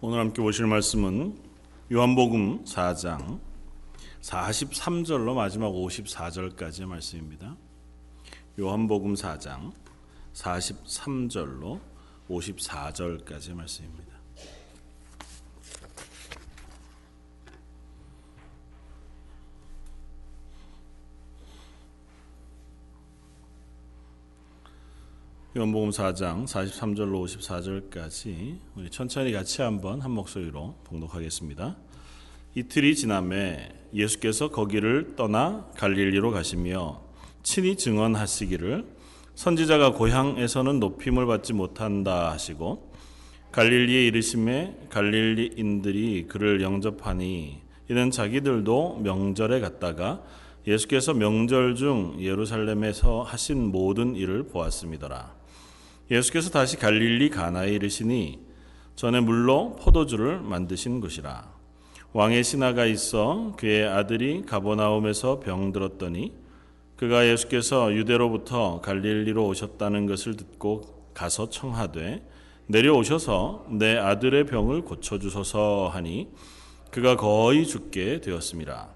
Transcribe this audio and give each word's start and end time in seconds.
오늘 0.00 0.20
함께 0.20 0.40
보실 0.40 0.68
말씀은 0.68 1.36
요한복음 1.90 2.62
4장 2.62 3.40
43절로 4.20 5.34
마지막 5.34 5.70
54절까지의 5.72 6.86
말씀입니다. 6.86 7.56
요한복음 8.60 9.14
4장 9.14 9.72
43절로 10.34 11.80
54절까지의 12.30 13.54
말씀입니다. 13.54 14.17
요한복음 25.56 25.88
4장 25.88 26.44
43절로 26.44 27.24
54절까지 27.90 28.58
우리 28.76 28.90
천천히 28.90 29.32
같이 29.32 29.62
한번 29.62 30.02
한 30.02 30.10
목소리로 30.10 30.74
봉독하겠습니다. 30.84 31.74
이틀이 32.54 32.94
지남에 32.94 33.70
예수께서 33.94 34.50
거기를 34.50 35.16
떠나 35.16 35.66
갈릴리로 35.74 36.32
가시며 36.32 37.00
친히 37.42 37.76
증언하시기를 37.76 38.84
선지자가 39.36 39.92
고향에서는 39.94 40.80
높임을 40.80 41.24
받지 41.24 41.54
못한다 41.54 42.30
하시고 42.30 42.92
갈릴리에 43.50 44.04
이르심에 44.04 44.88
갈릴리인들이 44.90 46.26
그를 46.28 46.60
영접하니 46.60 47.62
이는 47.88 48.10
자기들도 48.10 49.00
명절에 49.02 49.60
갔다가 49.60 50.22
예수께서 50.66 51.14
명절 51.14 51.74
중 51.74 52.16
예루살렘에서 52.20 53.22
하신 53.22 53.72
모든 53.72 54.14
일을 54.14 54.42
보았습니다라. 54.48 55.37
예수께서 56.10 56.50
다시 56.50 56.78
갈릴리 56.78 57.28
가나에 57.28 57.70
이르시니 57.70 58.40
전에 58.96 59.20
물로 59.20 59.76
포도주를 59.76 60.40
만드신 60.40 61.00
것이라. 61.00 61.52
왕의 62.14 62.42
신하가 62.42 62.86
있어 62.86 63.54
그의 63.58 63.86
아들이 63.86 64.42
가버나움에서 64.46 65.40
병들었더니 65.40 66.32
그가 66.96 67.28
예수께서 67.28 67.94
유대로부터 67.94 68.80
갈릴리로 68.80 69.46
오셨다는 69.46 70.06
것을 70.06 70.36
듣고 70.36 71.10
가서 71.12 71.50
청하되 71.50 72.26
내려오셔서 72.66 73.66
내 73.70 73.96
아들의 73.96 74.46
병을 74.46 74.82
고쳐주소서 74.82 75.90
하니 75.92 76.28
그가 76.90 77.16
거의 77.16 77.66
죽게 77.66 78.22
되었습니다. 78.22 78.88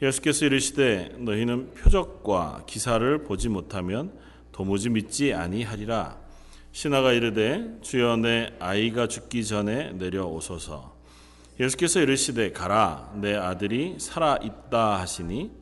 예수께서 0.00 0.46
이르시되 0.46 1.16
너희는 1.18 1.74
표적과 1.74 2.62
기사를 2.66 3.24
보지 3.24 3.48
못하면 3.48 4.12
도무지 4.52 4.88
믿지 4.88 5.34
아니하리라. 5.34 6.23
신하가 6.74 7.12
이르되 7.12 7.78
주여 7.82 8.16
내 8.16 8.52
아이가 8.58 9.06
죽기 9.06 9.44
전에 9.44 9.92
내려오소서. 9.92 10.92
예수께서 11.60 12.00
이르시되 12.00 12.50
가라 12.50 13.12
내 13.14 13.36
아들이 13.36 13.94
살아 13.98 14.36
있다 14.42 14.98
하시니 14.98 15.52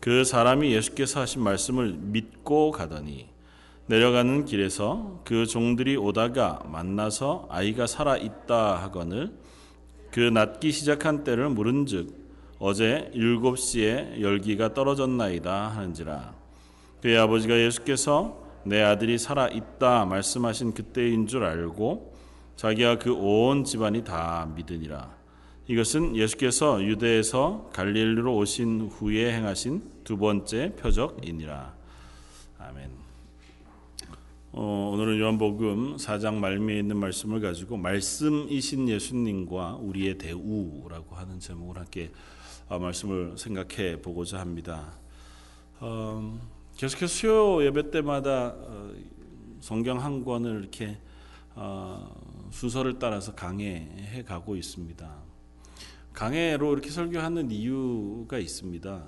그 0.00 0.24
사람이 0.24 0.72
예수께서 0.72 1.20
하신 1.20 1.44
말씀을 1.44 1.92
믿고 1.92 2.72
가더니 2.72 3.28
내려가는 3.86 4.44
길에서 4.44 5.22
그 5.24 5.46
종들이 5.46 5.96
오다가 5.96 6.64
만나서 6.66 7.46
아이가 7.48 7.86
살아 7.86 8.16
있다 8.16 8.82
하거늘 8.82 9.32
그 10.10 10.18
낫기 10.18 10.72
시작한 10.72 11.22
때를 11.22 11.48
물은즉 11.48 12.12
어제 12.58 13.08
일곱 13.14 13.56
시에 13.56 14.20
열기가 14.20 14.74
떨어졌나이다 14.74 15.68
하는지라 15.68 16.34
그의 17.02 17.18
아버지가 17.18 17.56
예수께서 17.56 18.39
내 18.64 18.82
아들이 18.82 19.18
살아 19.18 19.48
있다 19.48 20.04
말씀하신 20.04 20.74
그때인 20.74 21.26
줄 21.26 21.44
알고 21.44 22.14
자기와 22.56 22.98
그 22.98 23.14
온 23.14 23.64
집안이 23.64 24.04
다 24.04 24.50
믿으니라. 24.54 25.18
이것은 25.66 26.16
예수께서 26.16 26.82
유대에서 26.84 27.70
갈릴리로 27.72 28.36
오신 28.36 28.90
후에 28.92 29.32
행하신 29.32 29.82
두 30.04 30.18
번째 30.18 30.74
표적이니라. 30.76 31.74
아멘. 32.58 32.90
어, 34.52 34.90
오늘은 34.92 35.20
요한복음 35.20 35.96
4장 35.96 36.34
말미에 36.34 36.80
있는 36.80 36.96
말씀을 36.96 37.40
가지고 37.40 37.76
말씀이신 37.76 38.88
예수님과 38.88 39.76
우리의 39.80 40.18
대우라고 40.18 41.14
하는 41.14 41.38
제목을 41.38 41.78
함께 41.78 42.10
어, 42.68 42.78
말씀을 42.78 43.38
생각해 43.38 44.02
보고자 44.02 44.40
합니다. 44.40 44.92
어, 45.78 46.38
계속해서 46.80 47.06
수요 47.12 47.62
예배 47.66 47.90
때마다 47.90 48.54
어, 48.56 48.90
성경 49.60 50.02
한 50.02 50.24
권을 50.24 50.60
이렇게 50.60 50.96
어, 51.54 52.10
순서를 52.52 52.98
따라서 52.98 53.34
강해해 53.34 54.22
가고 54.24 54.56
있습니다. 54.56 55.14
강해로 56.14 56.72
이렇게 56.72 56.88
설교하는 56.88 57.50
이유가 57.50 58.38
있습니다. 58.38 59.04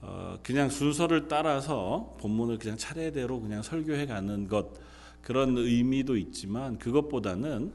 어, 0.00 0.38
그냥 0.42 0.68
순서를 0.68 1.28
따라서 1.28 2.16
본문을 2.18 2.58
그냥 2.58 2.76
차례대로 2.76 3.40
그냥 3.40 3.62
설교해 3.62 4.06
가는 4.06 4.48
것 4.48 4.70
그런 5.22 5.56
의미도 5.58 6.16
있지만 6.16 6.76
그것보다는 6.78 7.72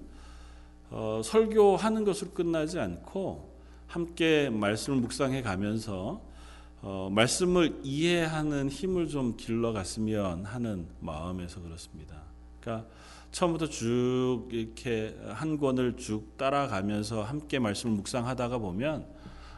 설교하는 1.23 2.03
것으로 2.03 2.31
끝나지 2.31 2.79
않고 2.79 3.49
함께 3.87 4.49
말씀을 4.49 4.99
묵상해 4.99 5.41
가면서 5.41 6.34
어, 6.87 7.09
말씀을 7.11 7.79
이해하는 7.81 8.69
힘을 8.69 9.07
좀 9.07 9.35
길러갔으면 9.37 10.45
하는 10.45 10.85
마음에서 10.99 11.59
그렇습니다. 11.59 12.21
그러니까 12.59 12.87
처음부터 13.31 13.69
쭉 13.69 14.47
이렇게 14.51 15.17
한 15.29 15.57
권을 15.57 15.97
쭉 15.97 16.37
따라가면서 16.37 17.23
함께 17.23 17.57
말씀을 17.57 17.95
묵상하다가 17.95 18.59
보면 18.59 19.07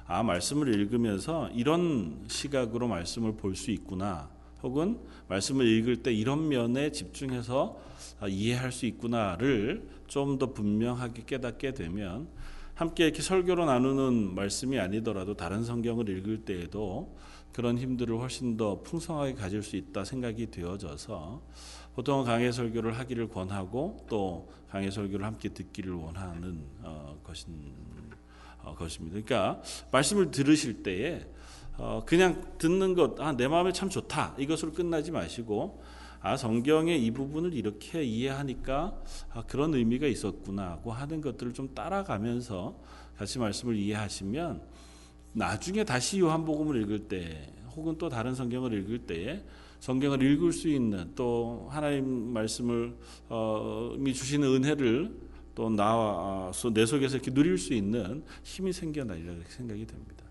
아 0.06 0.24
말씀을 0.24 0.74
읽으면서 0.74 1.50
이런 1.50 2.24
시각으로 2.30 2.88
말씀을 2.88 3.34
볼 3.36 3.58
수 3.58 3.72
있구나. 3.72 4.30
혹은 4.64 4.98
말씀을 5.28 5.68
읽을 5.68 5.98
때 6.04 6.14
이런 6.14 6.48
면에 6.48 6.94
집중해서 6.94 7.78
아, 8.22 8.30
이해할 8.30 8.72
수 8.72 8.86
있구나를 8.86 9.86
좀 10.08 10.38
더 10.40 10.54
분명하게 10.54 11.24
깨닫게 11.26 11.74
되면 11.74 12.30
함께 12.78 13.06
이렇게 13.06 13.24
설교로 13.24 13.66
나누는 13.66 14.36
말씀이 14.36 14.80
아니더라도 14.80 15.34
다른 15.34 15.64
성경을 15.64 16.10
읽을 16.10 16.46
때에도 16.46 17.18
그런 17.52 17.76
힘들을 17.76 18.16
훨씬 18.20 18.56
더 18.56 18.84
풍성하게 18.84 19.34
가질 19.34 19.64
수 19.64 19.78
있다 19.78 20.06
생각이 20.06 20.52
되어져서 20.52 21.42
보통 21.96 22.24
강의 22.24 22.54
설교를 22.54 23.00
하기를 23.00 23.30
권하고 23.30 24.06
또 24.08 24.52
강의 24.70 24.92
설교를 24.92 25.26
함께 25.26 25.50
듣기를 25.50 25.92
원하는 25.94 26.66
어, 26.84 27.20
것인 27.24 27.74
어, 28.62 28.76
것입니다. 28.76 29.20
그러니까 29.24 29.60
말씀을 29.92 30.30
들으실 30.30 30.84
때에 30.84 31.26
어, 31.78 32.04
그냥 32.06 32.44
듣는 32.60 32.94
것, 32.94 33.20
아, 33.20 33.36
내 33.36 33.48
마음에 33.48 33.72
참 33.72 33.90
좋다. 33.90 34.36
이것으로 34.38 34.72
끝나지 34.74 35.12
마시고, 35.12 35.82
아, 36.22 36.36
성경의 36.36 37.06
이 37.06 37.12
부분을 37.12 37.54
이렇게 37.54 38.04
이해하니까 38.04 39.02
아, 39.34 39.44
그런 39.48 39.74
의미가 39.74 40.08
있었구나고 40.08 40.92
하는 40.92 41.22
것들을 41.22 41.54
좀 41.54 41.74
따라가면서 41.74 42.80
같이 43.18 43.40
말씀을 43.40 43.76
이해하시면 43.76 44.62
나중에 45.34 45.84
다시 45.84 46.20
요한복음을 46.20 46.82
읽을 46.82 47.08
때 47.08 47.54
혹은 47.76 47.98
또 47.98 48.10
다른 48.10 48.34
성경을 48.34 48.74
읽을 48.74 49.00
때에 49.00 49.44
성경을 49.80 50.22
읽을 50.24 50.52
수 50.52 50.68
있는 50.68 51.12
또 51.16 51.68
하나님 51.70 52.34
말씀을 52.34 52.96
어, 53.30 53.96
이 54.06 54.14
주시는 54.14 54.48
은혜를 54.48 55.28
또 55.54 55.70
나와서 55.70 56.72
내 56.74 56.86
속에서 56.86 57.18
이렇게 57.18 57.32
누릴 57.32 57.58
수 57.58 57.74
있는 57.74 58.24
힘이 58.44 58.74
생겨나리라 58.74 59.34
생각이 59.48 59.86
됩니다. 59.86 60.24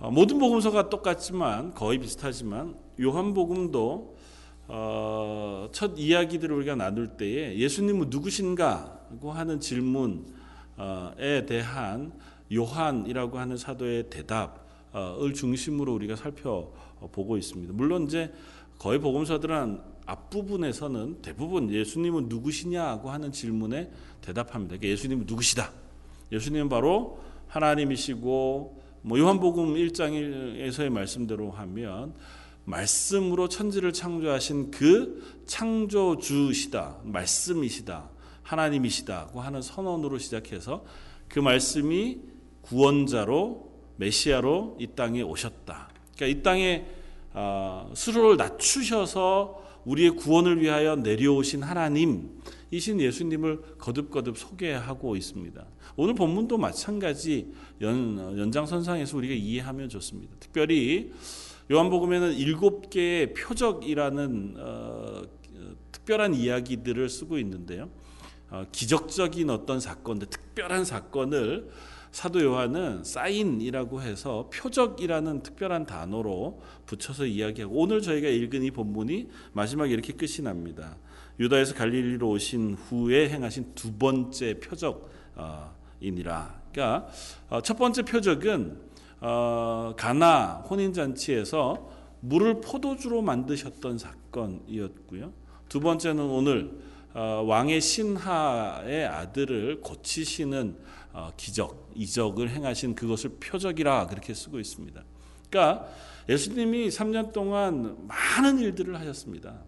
어, 0.00 0.10
모든 0.10 0.38
복음서가 0.38 0.88
똑같지만 0.90 1.74
거의 1.74 1.98
비슷하지만 1.98 2.76
요한복음도 3.00 4.16
어, 4.70 5.68
첫 5.72 5.94
이야기들을 5.96 6.54
우리가 6.54 6.74
나눌 6.74 7.08
때에 7.16 7.56
예수님은 7.56 8.10
누구신가고 8.10 9.32
하는 9.32 9.60
질문에 9.60 11.46
대한 11.46 12.12
요한이라고 12.52 13.38
하는 13.38 13.56
사도의 13.56 14.10
대답을 14.10 15.32
중심으로 15.34 15.94
우리가 15.94 16.16
살펴보고 16.16 17.38
있습니다. 17.38 17.72
물론 17.72 18.04
이제 18.04 18.32
거의 18.78 19.00
복음서들은 19.00 19.80
앞부분에서는 20.04 21.22
대부분 21.22 21.70
예수님은 21.70 22.28
누구시냐고 22.28 23.10
하는 23.10 23.32
질문에 23.32 23.90
대답합니다. 24.20 24.76
그러니까 24.76 24.88
예수님은 24.88 25.24
누구시다. 25.26 25.72
예수님은 26.30 26.68
바로 26.68 27.18
하나님이시고 27.48 28.82
뭐 29.02 29.18
요한복음 29.18 29.74
1장에서의 29.74 30.90
말씀대로 30.90 31.50
하면 31.50 32.14
말씀으로 32.68 33.48
천지를 33.48 33.92
창조하신 33.92 34.70
그 34.70 35.42
창조주시다. 35.46 36.98
말씀이시다. 37.04 38.10
하나님이시다고 38.42 39.40
하는 39.40 39.62
선언으로 39.62 40.18
시작해서 40.18 40.84
그 41.28 41.38
말씀이 41.38 42.18
구원자로 42.62 43.68
메시아로 43.96 44.76
이 44.80 44.88
땅에 44.94 45.22
오셨다. 45.22 45.88
그러니까 46.14 46.38
이 46.38 46.42
땅에 46.42 46.86
아, 47.32 47.88
스스로를 47.94 48.36
낮추셔서 48.36 49.64
우리의 49.84 50.10
구원을 50.10 50.60
위하여 50.60 50.96
내려오신 50.96 51.62
하나님 51.62 52.38
이신 52.70 53.00
예수님을 53.00 53.76
거듭거듭 53.78 54.36
소개하고 54.36 55.16
있습니다. 55.16 55.64
오늘 55.96 56.14
본문도 56.14 56.58
마찬가지 56.58 57.52
연, 57.80 58.38
연장선상에서 58.38 59.16
우리가 59.16 59.34
이해하면 59.34 59.88
좋습니다. 59.88 60.34
특별히 60.38 61.12
요한복음에는 61.70 62.32
일곱 62.34 62.88
개의 62.88 63.34
표적이라는 63.34 64.54
어, 64.58 65.22
특별한 65.92 66.34
이야기들을 66.34 67.08
쓰고 67.08 67.38
있는데요. 67.38 67.90
어, 68.50 68.64
기적적인 68.72 69.50
어떤 69.50 69.78
사건들, 69.78 70.28
특별한 70.28 70.86
사건을 70.86 71.68
사도 72.10 72.42
요한은 72.42 73.04
사인이라고 73.04 74.00
해서 74.00 74.48
표적이라는 74.52 75.42
특별한 75.42 75.84
단어로 75.84 76.62
붙여서 76.86 77.26
이야기하고 77.26 77.74
오늘 77.74 78.00
저희가 78.00 78.28
읽은 78.28 78.62
이 78.62 78.70
본문이 78.70 79.28
마지막에 79.52 79.92
이렇게 79.92 80.14
끝이 80.14 80.42
납니다. 80.42 80.96
유다에서 81.38 81.74
갈릴리로 81.74 82.30
오신 82.30 82.74
후에 82.74 83.28
행하신 83.28 83.74
두 83.74 83.92
번째 83.92 84.58
표적이니라. 84.58 85.02
그러니까 86.72 87.08
어, 87.50 87.60
첫 87.60 87.76
번째 87.76 88.02
표적은 88.02 88.87
어, 89.20 89.94
가나 89.96 90.64
혼인 90.68 90.92
잔치에서 90.92 91.90
물을 92.20 92.60
포도주로 92.60 93.22
만드셨던 93.22 93.98
사건이었고요. 93.98 95.32
두 95.68 95.80
번째는 95.80 96.24
오늘 96.24 96.78
어, 97.14 97.42
왕의 97.46 97.80
신하의 97.80 99.06
아들을 99.06 99.80
고치시는 99.80 100.76
기적, 101.36 101.90
이적을 101.96 102.50
행하신 102.50 102.94
그것을 102.94 103.30
표적이라 103.40 104.06
그렇게 104.06 104.34
쓰고 104.34 104.60
있습니다. 104.60 105.02
그러니까 105.50 105.88
예수님이 106.28 106.88
3년 106.88 107.32
동안 107.32 107.96
많은 108.06 108.60
일들을 108.60 108.98
하셨습니다. 109.00 109.58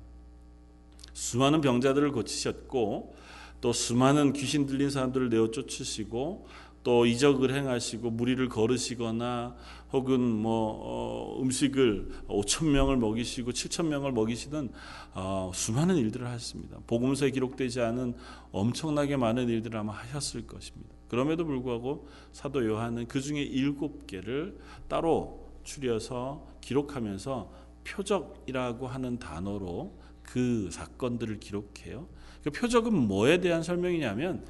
수많은 1.13 1.61
병자들을 1.61 2.13
고치셨고 2.13 3.17
또 3.61 3.73
수많은 3.73 4.33
귀신 4.33 4.67
들린 4.67 4.91
사람들을 4.91 5.29
내어 5.29 5.51
쫓으시고 5.51 6.47
또 6.83 7.05
이적을 7.05 7.55
행하시고 7.55 8.11
무리를 8.11 8.49
걸으시거나 8.49 9.55
혹은 9.93 10.21
뭐 10.21 10.81
어, 10.83 11.43
음식을 11.43 12.25
5천 12.29 12.69
명을 12.69 12.97
먹이시고 12.97 13.51
7천 13.51 13.87
명을 13.87 14.13
먹이시는 14.13 14.71
어, 15.15 15.51
수많은 15.55 15.97
일들을 15.97 16.27
하셨습니다. 16.27 16.79
복음서에 16.87 17.31
기록되지 17.31 17.81
않은 17.81 18.15
엄청나게 18.53 19.17
많은 19.17 19.49
일들을 19.49 19.79
아마 19.79 19.93
하셨을 19.93 20.47
것입니다. 20.47 20.95
그럼에도 21.09 21.45
불구하고 21.45 22.09
사도 22.33 22.65
요한은 22.65 23.09
그 23.09 23.21
중에 23.21 23.43
일곱 23.43 24.07
개를 24.07 24.57
따로 24.89 25.51
추려서 25.65 26.47
기록하면서 26.61 27.51
표적이라고 27.85 28.87
하는 28.87 29.19
단어로 29.19 29.99
그 30.23 30.69
사건들을 30.71 31.41
기록해요. 31.41 32.09
그 32.43 32.51
표적은 32.51 32.95
뭐에 32.95 33.41
대한 33.41 33.63
설명이냐면 33.63 34.45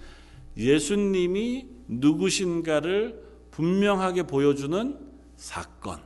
예수님이 0.56 1.79
누구신가를 1.90 3.22
분명하게 3.50 4.22
보여주는 4.24 4.98
사건. 5.36 5.98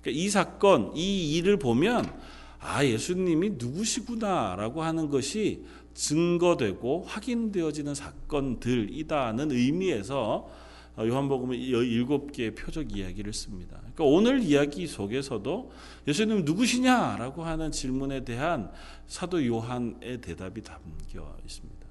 그러니까 0.00 0.20
이 0.20 0.28
사건, 0.28 0.96
이 0.96 1.36
일을 1.36 1.58
보면 1.58 2.12
아 2.58 2.84
예수님이 2.84 3.50
누구시구나라고 3.50 4.82
하는 4.82 5.08
것이 5.08 5.64
증거되고 5.94 7.04
확인되어지는 7.06 7.94
사건들이다는 7.94 9.50
의미에서 9.50 10.50
어, 10.94 11.06
요한복음은 11.06 11.56
일곱 11.56 12.32
개의 12.32 12.54
표적 12.54 12.94
이야기를 12.94 13.32
씁니다. 13.32 13.78
그러니까 13.78 14.04
오늘 14.04 14.42
이야기 14.42 14.86
속에서도 14.86 15.72
예수님 16.06 16.44
누구시냐라고 16.44 17.44
하는 17.44 17.70
질문에 17.72 18.24
대한 18.24 18.70
사도 19.06 19.46
요한의 19.46 20.20
대답이 20.20 20.62
담겨 20.62 21.34
있습니다. 21.44 21.86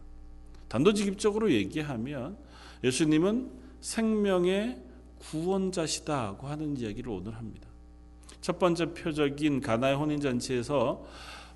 단도직입적으로 0.68 1.52
얘기하면 1.52 2.38
예수님은 2.84 3.52
생명의 3.80 4.82
구원자시다고 5.20 6.48
하는 6.48 6.78
이야기를 6.78 7.12
오늘 7.12 7.36
합니다. 7.36 7.68
첫 8.42 8.58
번째 8.58 8.94
표적인 8.94 9.62
가나의 9.62 9.96
혼인 9.96 10.20
잔치에서 10.20 11.06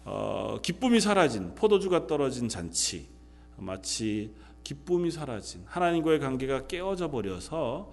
어, 0.05 0.59
기쁨이 0.61 0.99
사라진 0.99 1.55
포도주가 1.55 2.05
떨어진 2.05 2.47
잔치 2.47 3.07
마치 3.57 4.31
기쁨이 4.63 5.09
사라진 5.09 5.63
하나님과의 5.65 6.19
관계가 6.19 6.67
깨어져 6.67 7.09
버려서 7.09 7.91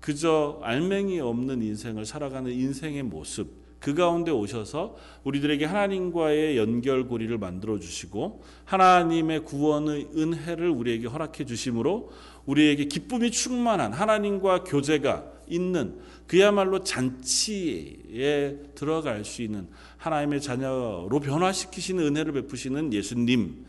그저 0.00 0.60
알맹이 0.62 1.18
없는 1.20 1.62
인생을 1.62 2.04
살아가는 2.04 2.50
인생의 2.52 3.04
모습 3.04 3.66
그 3.80 3.94
가운데 3.94 4.30
오셔서 4.30 4.96
우리들에게 5.24 5.64
하나님과의 5.64 6.56
연결고리를 6.58 7.36
만들어 7.38 7.78
주시고 7.78 8.42
하나님의 8.64 9.44
구원의 9.44 10.08
은혜를 10.16 10.68
우리에게 10.68 11.06
허락해 11.06 11.44
주심으로 11.44 12.10
우리에게 12.46 12.86
기쁨이 12.86 13.30
충만한 13.30 13.92
하나님과 13.92 14.64
교제가 14.64 15.32
있는 15.48 15.98
그야말로 16.26 16.82
잔치에 16.82 18.58
들어갈 18.74 19.24
수 19.24 19.42
있는 19.42 19.68
하나님의 19.98 20.40
자녀로 20.40 21.20
변화시키시는 21.20 22.04
은혜를 22.04 22.32
베푸시는 22.32 22.92
예수님 22.92 23.64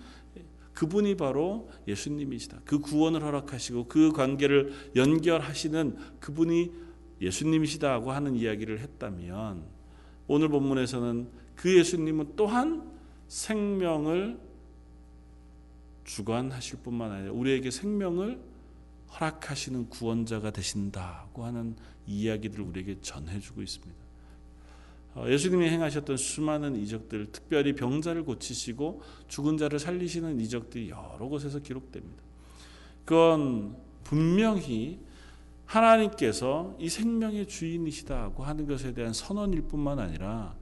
그분이 0.73 1.17
바로 1.17 1.69
예수님이시다. 1.87 2.61
그 2.63 2.79
구원을 2.79 3.23
허락하시고 3.23 3.87
그 3.87 4.11
관계를 4.11 4.73
연결하시는 4.95 5.97
그분이 6.19 6.71
예수님이시다고 7.19 8.11
하는 8.11 8.35
이야기를 8.35 8.79
했다면 8.79 9.63
오늘 10.27 10.49
본문에서는 10.49 11.29
그 11.55 11.75
예수님은 11.79 12.33
또한 12.35 12.91
생명을 13.27 14.39
주관하실 16.03 16.79
뿐만 16.83 17.11
아니라 17.11 17.33
우리에게 17.33 17.71
생명을 17.71 18.39
허락하시는 19.13 19.89
구원자가 19.89 20.51
되신다고 20.51 21.45
하는 21.45 21.75
이야기들을 22.05 22.63
우리에게 22.63 22.97
전해주고 23.01 23.61
있습니다. 23.61 24.07
어, 25.15 25.25
예수님이 25.27 25.67
행하셨던 25.69 26.17
수많은 26.17 26.75
이적들, 26.75 27.31
특별히 27.31 27.73
병자를 27.73 28.23
고치시고 28.23 29.01
죽은 29.27 29.57
자를 29.57 29.79
살리시는 29.79 30.39
이적들이 30.39 30.89
여러 30.89 31.27
곳에서 31.27 31.59
기록됩니다. 31.59 32.21
그건 33.03 33.75
분명히 34.03 34.99
하나님께서 35.65 36.75
이 36.79 36.87
생명의 36.87 37.47
주인이시다고 37.47 38.43
하는 38.43 38.67
것에 38.67 38.93
대한 38.93 39.11
선언일 39.11 39.63
뿐만 39.63 39.99
아니라 39.99 40.55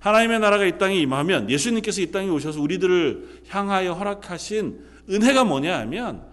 하나님의 0.00 0.40
나라가 0.40 0.64
이 0.64 0.78
땅에 0.78 0.96
임하면 0.96 1.50
예수님께서 1.50 2.00
이 2.00 2.10
땅에 2.10 2.28
오셔서 2.28 2.60
우리들을 2.60 3.42
향하여 3.48 3.92
허락하신 3.92 4.80
은혜가 5.10 5.44
뭐냐 5.44 5.78
하면 5.80 6.26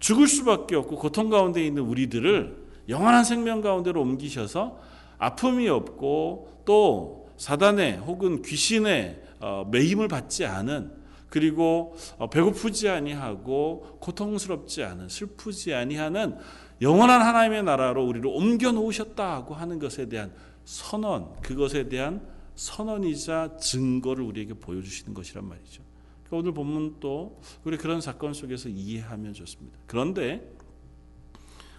죽을 0.00 0.26
수밖에 0.26 0.74
없고 0.76 0.96
고통 0.96 1.30
가운데 1.30 1.64
있는 1.64 1.82
우리들을 1.82 2.70
영원한 2.88 3.22
생명 3.22 3.60
가운데로 3.60 4.00
옮기셔서 4.00 4.80
아픔이 5.18 5.68
없고 5.68 6.62
또 6.64 7.30
사단의 7.36 7.98
혹은 7.98 8.42
귀신의 8.42 9.22
어, 9.40 9.66
매임을 9.70 10.08
받지 10.08 10.44
않은 10.44 10.92
그리고 11.28 11.94
어, 12.18 12.28
배고프지 12.28 12.88
아니하고 12.88 13.98
고통스럽지 14.00 14.82
않은 14.82 15.08
슬프지 15.08 15.74
아니하는 15.74 16.36
영원한 16.82 17.22
하나님의 17.22 17.62
나라로 17.62 18.04
우리를 18.06 18.26
옮겨 18.26 18.72
놓으셨다고 18.72 19.54
하는 19.54 19.78
것에 19.78 20.08
대한 20.08 20.32
선언, 20.64 21.40
그것에 21.42 21.88
대한 21.88 22.26
선언이자 22.54 23.56
증거를 23.58 24.24
우리에게 24.24 24.54
보여주시는 24.54 25.14
것이란 25.14 25.46
말이죠. 25.46 25.82
그러니까 26.30 26.36
오늘 26.36 26.52
본문도 26.54 27.40
우리 27.64 27.76
그런 27.76 28.00
사건 28.00 28.32
속에서 28.32 28.68
이해하면 28.68 29.34
좋습니다. 29.34 29.76
그런데 29.86 30.48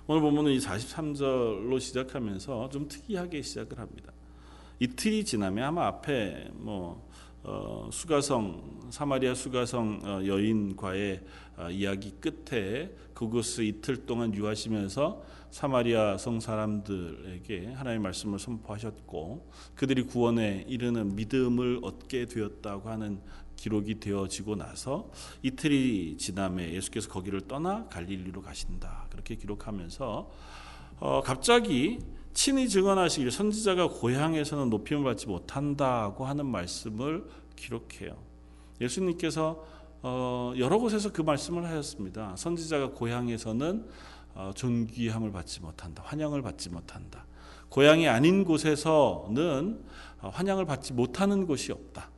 오늘 0.07 0.21
본문은 0.21 0.51
이 0.51 0.59
43절로 0.59 1.79
시작하면서 1.79 2.69
좀 2.69 2.87
특이하게 2.87 3.41
시작을 3.41 3.79
합니다. 3.79 4.11
이틀이 4.79 5.23
지나면 5.23 5.63
아마 5.63 5.87
앞에 5.87 6.49
뭐 6.53 7.09
어, 7.43 7.89
수가성 7.91 8.89
사마리아 8.91 9.33
수가성 9.33 10.01
어, 10.03 10.25
여인과의 10.25 11.21
어, 11.57 11.69
이야기 11.69 12.11
끝에 12.11 12.91
그곳을 13.13 13.63
이틀 13.65 14.05
동안 14.05 14.33
유하시면서 14.35 15.23
사마리아 15.49 16.17
성 16.17 16.39
사람들에게 16.39 17.73
하나님의 17.73 17.99
말씀을 17.99 18.37
선포하셨고 18.37 19.49
그들이 19.75 20.03
구원에 20.03 20.65
이르는 20.67 21.15
믿음을 21.15 21.79
얻게 21.81 22.25
되었다고 22.25 22.89
하는 22.89 23.19
기록이 23.61 23.99
되어지고 23.99 24.55
나서 24.55 25.11
이틀이 25.43 26.17
지남에 26.17 26.73
예수께서 26.73 27.09
거기를 27.09 27.41
떠나 27.41 27.85
갈릴리로 27.89 28.41
가신다 28.41 29.05
그렇게 29.11 29.35
기록하면서 29.35 30.31
어, 30.99 31.21
갑자기 31.23 31.99
친히 32.33 32.67
증언하시길 32.67 33.29
선지자가 33.29 33.89
고향에서는 33.89 34.71
높임을 34.71 35.03
받지 35.03 35.27
못한다고 35.27 36.25
하는 36.25 36.47
말씀을 36.47 37.27
기록해요. 37.55 38.17
예수님께서 38.79 39.63
어, 40.01 40.53
여러 40.57 40.79
곳에서 40.79 41.11
그 41.11 41.21
말씀을 41.21 41.65
하셨습니다. 41.65 42.35
선지자가 42.37 42.91
고향에서는 42.91 43.87
어, 44.33 44.51
존귀함을 44.55 45.31
받지 45.31 45.61
못한다. 45.61 46.01
환영을 46.03 46.41
받지 46.41 46.69
못한다. 46.69 47.27
고향이 47.69 48.07
아닌 48.07 48.43
곳에서는 48.43 49.83
환영을 50.19 50.65
받지 50.65 50.93
못하는 50.93 51.45
곳이 51.45 51.71
없다. 51.71 52.10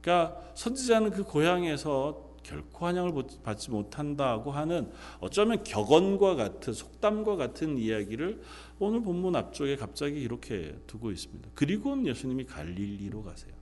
그러니까 0.00 0.40
선지자는 0.54 1.10
그 1.10 1.24
고향에서 1.24 2.28
결코 2.42 2.86
환영을 2.86 3.12
받지 3.42 3.70
못한다고 3.70 4.52
하는 4.52 4.90
어쩌면 5.20 5.62
격언과 5.62 6.34
같은 6.34 6.72
속담과 6.72 7.36
같은 7.36 7.76
이야기를 7.76 8.40
오늘 8.78 9.02
본문 9.02 9.36
앞쪽에 9.36 9.76
갑자기 9.76 10.20
이렇게 10.20 10.74
두고 10.86 11.10
있습니다. 11.10 11.50
그리고는 11.54 12.06
예수님이 12.06 12.46
갈릴리로 12.46 13.22
가세요. 13.22 13.52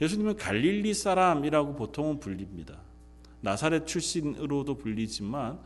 예수님은 0.00 0.36
갈릴리 0.36 0.94
사람이라고 0.94 1.74
보통은 1.74 2.20
불립니다. 2.20 2.78
나사렛 3.40 3.86
출신으로도 3.86 4.76
불리지만 4.76 5.58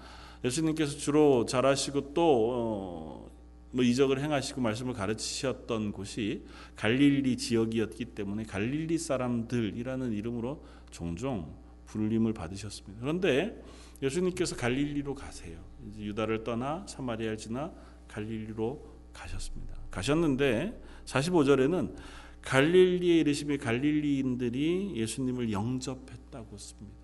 예수님께서 0.44 0.96
주로 0.96 1.44
잘하시고 1.44 2.14
또 2.14 3.30
뭐 3.72 3.82
어, 3.82 3.86
이적을 3.86 4.20
행하시고 4.20 4.60
말씀을 4.60 4.94
가르치셨던 4.94 5.92
곳이 5.92 6.44
갈릴리 6.76 7.36
지역이었기 7.36 8.06
때문에 8.06 8.44
갈릴리 8.44 8.98
사람들이라는 8.98 10.12
이름으로 10.12 10.64
종종 10.90 11.54
불림을 11.86 12.32
받으셨습니다. 12.32 13.00
그런데 13.00 13.62
예수님께서 14.02 14.56
갈릴리로 14.56 15.14
가세요. 15.14 15.58
유다를 15.96 16.44
떠나 16.44 16.84
사마리아를 16.88 17.36
지나 17.36 17.72
갈릴리로 18.08 19.00
가셨습니다. 19.12 19.74
가셨는데 19.90 20.80
45절에는 21.04 21.94
갈릴리에 22.42 23.18
이르시며 23.18 23.58
갈릴리인들이 23.58 24.94
예수님을 24.96 25.52
영접했다고 25.52 26.56
씁니다. 26.56 26.99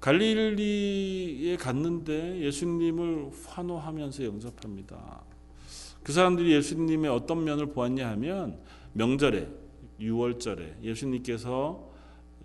갈릴리에 0.00 1.56
갔는데 1.56 2.40
예수님을 2.40 3.30
환호하면서 3.46 4.24
영접합니다. 4.24 5.22
그 6.02 6.12
사람들이 6.12 6.52
예수님의 6.52 7.10
어떤 7.10 7.44
면을 7.44 7.66
보았냐 7.66 8.08
하면 8.10 8.58
명절에 8.92 9.48
6월절에 10.00 10.82
예수님께서 10.82 11.88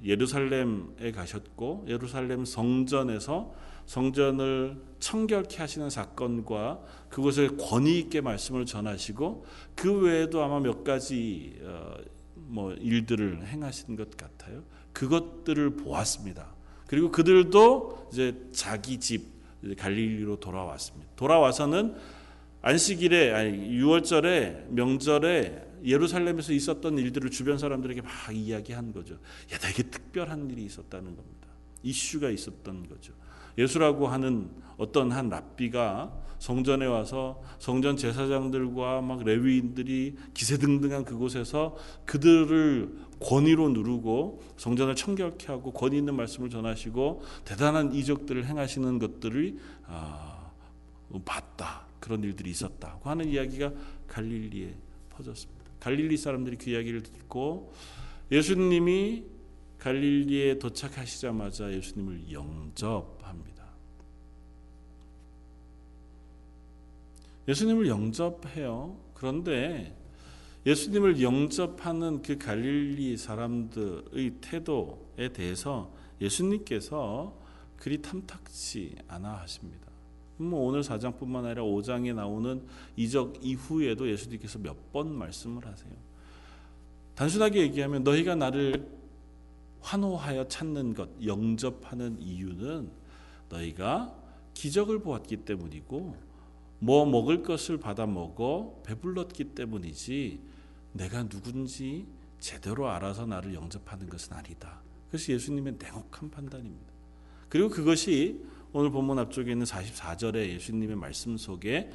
예루살렘에 0.03 1.12
가셨고 1.13 1.86
예루살렘 1.88 2.43
성전에서 2.43 3.53
성전을 3.86 4.81
청결케 5.00 5.57
하시는 5.57 5.89
사건과 5.89 6.81
그곳에 7.10 7.48
권위 7.48 8.00
있게 8.00 8.22
말씀을 8.22 8.65
전하시고 8.65 9.45
그 9.75 10.01
외에도 10.01 10.43
아마 10.43 10.60
몇 10.60 10.83
가지 10.83 11.60
어, 11.63 11.95
뭐 12.36 12.74
일들을 12.74 13.48
행하신 13.48 13.95
것 13.95 14.15
같아요. 14.17 14.63
그것들을 14.93 15.77
보았습니다. 15.77 16.53
그리고 16.88 17.12
그들도 17.12 18.10
이제 18.12 18.36
자기 18.52 19.00
집 19.00 19.25
갈릴리로 19.78 20.40
돌아왔습니다. 20.40 21.12
돌아와서는 21.16 21.96
안식일에 22.62 23.34
아니 23.34 23.80
6월절에 23.80 24.70
명절에 24.70 25.72
예루살렘에서 25.86 26.54
있었던 26.54 26.98
일들을 26.98 27.30
주변 27.30 27.58
사람들에게 27.58 28.02
막 28.02 28.12
이야기한 28.32 28.94
거죠. 28.94 29.16
야, 29.52 29.58
되게 29.60 29.84
특별한 29.84 30.50
일이 30.50 30.63
있었다는 30.66 31.16
겁니다. 31.16 31.42
이슈가 31.84 32.30
있었던 32.30 32.88
거죠. 32.88 33.13
예수라고 33.58 34.08
하는 34.08 34.50
어떤 34.78 35.12
한 35.12 35.30
랍비가 35.30 36.12
성전에 36.40 36.86
와서 36.86 37.42
성전 37.60 37.96
제사장들과 37.96 39.02
막 39.02 39.24
레위인들이 39.24 40.16
기세등등한 40.34 41.06
그곳에서 41.06 41.78
그들을 42.06 42.98
권위로 43.22 43.70
누르고 43.70 44.42
성전을 44.58 44.96
청결케 44.96 45.48
하고 45.48 45.72
권위 45.72 45.98
있는 45.98 46.16
말씀을 46.16 46.50
전하시고 46.50 47.22
대단한 47.46 47.94
이적들을 47.94 48.46
행하시는 48.46 49.00
것들을 49.00 49.58
아, 49.88 50.52
봤다 51.24 51.86
그런 52.00 52.24
일들이 52.24 52.52
있었다고 52.52 53.10
하는 53.10 53.30
이야기가 53.30 53.72
갈릴리에 54.08 54.75
퍼졌습니다. 55.12 55.63
갈릴리 55.80 56.18
사람들이 56.18 56.58
그 56.58 56.72
이야기를 56.72 57.04
듣고 57.04 57.74
예수님이 58.32 59.24
갈릴리에 59.84 60.60
도착하시자마자 60.60 61.74
예수님을 61.74 62.32
영접합니다. 62.32 63.66
예수님을 67.50 67.88
영접해요. 67.90 68.96
그런데 69.13 69.94
예수님을 70.66 71.22
영접하는 71.22 72.22
그 72.22 72.38
갈릴리 72.38 73.18
사람들의 73.18 74.36
태도에 74.40 75.34
대해서 75.34 75.92
예수님께서 76.22 77.38
그리 77.75 78.02
탐탁치 78.02 78.96
않아 79.10 79.42
하십니다. 79.42 79.92
뭐 80.38 80.62
오늘 80.62 80.80
4장뿐만 80.82 81.44
아니라 81.44 81.63
5장에 81.63 82.16
나오는 82.16 82.66
이적 82.96 83.44
이후에도 83.44 84.10
예수님께서 84.10 84.60
몇 84.60 84.78
번 84.94 85.13
말씀을 85.13 85.66
하세요. 85.66 85.92
단순하게 87.16 87.62
얘기하면 87.63 88.04
너희가 88.04 88.36
나를 88.36 89.02
환호하여 89.84 90.48
찾는 90.48 90.94
것, 90.94 91.10
영접하는 91.24 92.20
이유는 92.20 92.90
너희가 93.50 94.16
기적을 94.54 95.00
보았기 95.00 95.46
때문이고 95.46 96.16
뭐 96.80 97.06
먹을 97.06 97.44
것을 97.44 97.78
받아 97.80 98.06
먹어 98.06 98.82
배불렀기 98.86 99.56
때문이지 99.56 100.40
내가 100.94 101.28
누군지 101.28 102.08
제대로 102.40 102.90
알아서 102.90 103.25
나를 103.25 103.54
영접하는 103.54 104.10
것은 104.10 104.34
아니다. 104.34 104.82
그것이 105.06 105.34
예수님의 105.34 105.75
냉혹한 105.80 106.30
판단입니다. 106.32 106.92
그리고 107.50 107.70
그것이 107.70 108.44
오늘 108.72 108.90
본문 108.90 109.20
앞쪽에 109.20 109.52
있는 109.52 109.66
44절의 109.66 110.50
예수님의 110.50 110.96
말씀 110.96 111.38
속에 111.38 111.92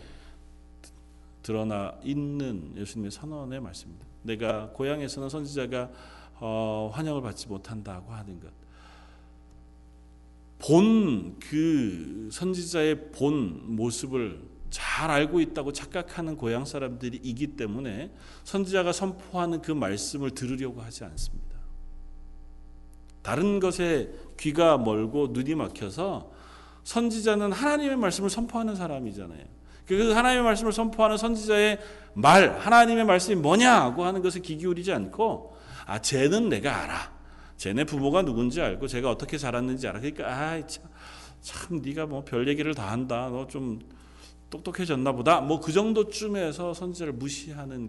드러나 1.42 1.98
있는 2.04 2.74
예수님의 2.76 3.10
선언의 3.10 3.60
말씀입니다. 3.60 4.06
내가 4.22 4.70
고향에서는 4.70 5.28
선지자가 5.28 5.90
어, 6.40 6.90
환영을 6.92 7.22
받지 7.22 7.48
못한다고 7.48 8.12
하는 8.12 8.40
것. 8.40 8.50
본 10.58 11.38
그 11.40 12.28
선지자의 12.30 13.10
본 13.12 13.76
모습을 13.76 14.42
잘 14.70 15.10
알고 15.10 15.40
있다고 15.40 15.72
착각하는 15.72 16.36
고향 16.36 16.64
사람들이 16.64 17.20
이기 17.22 17.56
때문에 17.56 18.10
선지자가 18.44 18.92
선포하는 18.92 19.62
그 19.62 19.72
말씀을 19.72 20.32
들으려고 20.32 20.82
하지 20.82 21.04
않습니다. 21.04 21.48
다른 23.22 23.60
것에 23.60 24.10
귀가 24.38 24.76
멀고 24.76 25.28
눈이 25.28 25.54
막혀서 25.54 26.30
선지자는 26.84 27.52
하나님의 27.52 27.96
말씀을 27.96 28.30
선포하는 28.30 28.74
사람이잖아요. 28.74 29.44
그 29.86 30.12
하나님의 30.12 30.44
말씀을 30.44 30.72
선포하는 30.72 31.16
선지자의 31.16 31.78
말, 32.12 32.58
하나님의 32.58 33.04
말씀이 33.06 33.40
뭐냐고 33.40 34.04
하는 34.04 34.20
것에 34.20 34.40
귀 34.40 34.58
기울이지 34.58 34.92
않고 34.92 35.56
아, 35.88 35.98
쟤는 36.00 36.48
내가 36.50 36.84
알아. 36.84 37.18
쟤네 37.56 37.84
부모가 37.84 38.22
누군지 38.22 38.60
알고 38.60 38.86
제가 38.86 39.10
어떻게 39.10 39.38
자랐는지 39.38 39.88
알아. 39.88 40.00
그러니까 40.00 40.26
아, 40.28 40.66
참, 40.66 40.84
참 41.40 41.80
네가 41.82 42.04
뭐 42.06 42.24
별 42.24 42.46
얘기를 42.46 42.74
다 42.74 42.90
한다. 42.92 43.28
너 43.30 43.46
좀 43.48 43.80
똑똑해졌나 44.50 45.12
보다. 45.12 45.40
뭐 45.40 45.60
그 45.60 45.72
정도쯤에서 45.72 46.74
선지자를 46.74 47.14
무시하는 47.14 47.88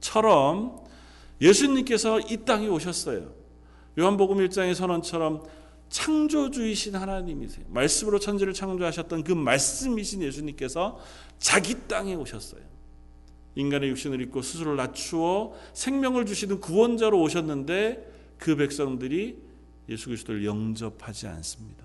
것처럼 0.00 0.78
예수님께서 1.40 2.20
이 2.20 2.38
땅에 2.44 2.68
오셨어요. 2.68 3.32
요한복음 3.98 4.38
1장의 4.38 4.74
선언처럼 4.74 5.42
창조주이신 5.88 6.94
하나님이세요. 6.96 7.66
말씀으로 7.68 8.18
천지를 8.18 8.52
창조하셨던 8.52 9.24
그 9.24 9.32
말씀이신 9.32 10.22
예수님께서 10.22 10.98
자기 11.38 11.76
땅에 11.88 12.14
오셨어요. 12.14 12.62
인간의 13.56 13.90
육신을 13.90 14.20
입고 14.22 14.42
스스로를 14.42 14.76
낮추어 14.76 15.52
생명을 15.72 16.26
주시는 16.26 16.60
구원자로 16.60 17.20
오셨는데 17.20 18.34
그 18.38 18.56
백성들이 18.56 19.38
예수 19.88 20.06
그리스도를 20.06 20.44
영접하지 20.44 21.28
않습니다. 21.28 21.84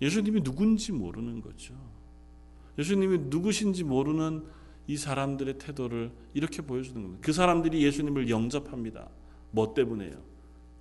예수님이 0.00 0.42
누군지 0.42 0.92
모르는 0.92 1.40
거죠. 1.40 1.74
예수님이 2.78 3.18
누구신지 3.26 3.84
모르는 3.84 4.44
이 4.86 4.96
사람들의 4.96 5.58
태도를 5.58 6.12
이렇게 6.34 6.62
보여주는 6.62 7.00
겁니다. 7.00 7.20
그 7.22 7.32
사람들이 7.32 7.82
예수님을 7.84 8.30
영접합니다. 8.30 9.08
뭐 9.50 9.74
때문에요? 9.74 10.16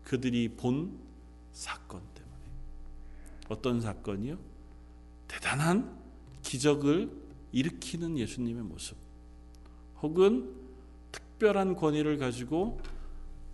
그들이 0.04 0.50
본 0.50 0.98
사건 1.52 2.02
때문에. 2.14 2.36
어떤 3.50 3.82
사건이요? 3.82 4.38
대단한 5.28 5.98
기적을 6.44 7.27
일으키는 7.58 8.18
예수님의 8.20 8.64
모습 8.64 8.96
혹은 10.02 10.54
특별한 11.12 11.76
권위를 11.76 12.18
가지고 12.18 12.80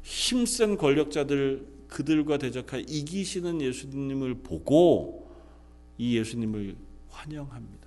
힘센 0.02 0.78
권력자들 0.78 1.66
그들과 1.88 2.38
대적하 2.38 2.78
이기시는 2.78 3.62
예수님을 3.62 4.36
보고 4.36 5.32
이 5.98 6.18
예수님을 6.18 6.76
환영합니다. 7.10 7.84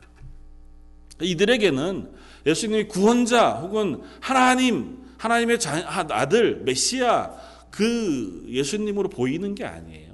이들에게는 1.21 2.13
예수님이 2.47 2.89
구원자 2.89 3.55
혹은 3.61 4.03
하나님, 4.21 5.03
하나님의 5.19 5.59
아들, 5.65 6.63
메시아 6.63 7.35
그 7.71 8.45
예수님으로 8.49 9.09
보이는 9.09 9.55
게 9.55 9.65
아니에요. 9.65 10.06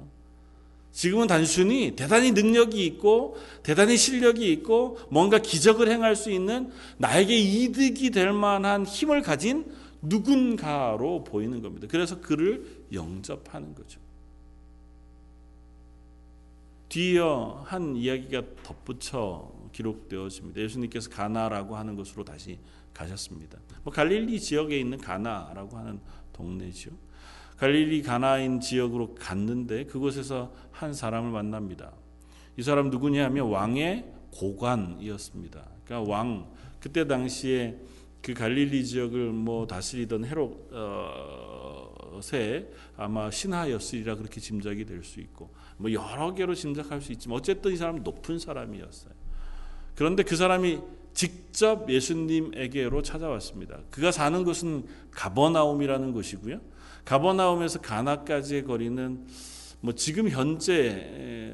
지금은 0.93 1.25
단순히 1.25 1.95
대단히 1.95 2.31
능력이 2.31 2.85
있고 2.85 3.35
대단히 3.63 3.97
실력이 3.97 4.49
있고 4.53 4.99
뭔가 5.09 5.39
기적을 5.39 5.89
행할 5.91 6.15
수 6.15 6.31
있는 6.31 6.71
나에게 6.97 7.35
이득이 7.35 8.11
될 8.11 8.31
만한 8.31 8.85
힘을 8.85 9.23
가진 9.23 9.65
누군가로 10.03 11.23
보이는 11.23 11.61
겁니다. 11.61 11.87
그래서 11.89 12.21
그를 12.21 12.85
영접하는 12.93 13.73
거죠. 13.73 13.99
뒤이어 16.89 17.63
한 17.65 17.95
이야기가 17.95 18.43
덧붙여 18.61 19.51
기록되어집니다. 19.71 20.61
예수님께서 20.61 21.09
가나라고 21.09 21.75
하는 21.75 21.95
곳으로 21.95 22.23
다시 22.23 22.59
가셨습니다. 22.93 23.57
뭐 23.83 23.91
갈릴리 23.91 24.39
지역에 24.39 24.79
있는 24.79 24.99
가나라고 24.99 25.75
하는 25.75 25.99
동네죠. 26.33 26.91
갈릴리 27.57 28.01
가나인 28.03 28.59
지역으로 28.59 29.15
갔는데 29.15 29.85
그곳에서 29.85 30.53
한 30.71 30.93
사람을 30.93 31.31
만납니다. 31.31 31.93
이 32.57 32.63
사람 32.63 32.89
누구냐 32.89 33.25
하면 33.25 33.49
왕의 33.49 34.05
고관이었습니다. 34.31 35.65
그러니까 35.85 36.11
왕 36.11 36.51
그때 36.79 37.07
당시에 37.07 37.77
그 38.21 38.33
갈릴리 38.33 38.85
지역을 38.85 39.31
뭐 39.31 39.67
다스리던 39.67 40.25
헤롯 40.25 40.69
어, 40.71 42.19
세 42.21 42.69
아마 42.95 43.29
신하였으리라 43.29 44.15
그렇게 44.15 44.39
짐작이 44.39 44.85
될 44.85 45.03
수 45.03 45.19
있고 45.19 45.53
뭐 45.77 45.91
여러 45.91 46.33
개로 46.33 46.55
짐작할 46.55 47.01
수 47.01 47.11
있지만 47.11 47.37
어쨌든 47.37 47.73
이 47.73 47.75
사람은 47.75 48.03
높은 48.03 48.39
사람이었어요. 48.39 49.13
그런데 49.95 50.23
그 50.23 50.35
사람이 50.35 50.79
직접 51.13 51.89
예수님에게로 51.89 53.01
찾아왔습니다. 53.03 53.81
그가 53.91 54.11
사는 54.11 54.43
곳은 54.43 54.85
가버나움이라는 55.11 56.13
곳이고요. 56.13 56.59
가버나움에서 57.05 57.81
가나까지의 57.81 58.63
거리는 58.63 59.25
뭐 59.81 59.93
지금 59.93 60.29
현재 60.29 61.53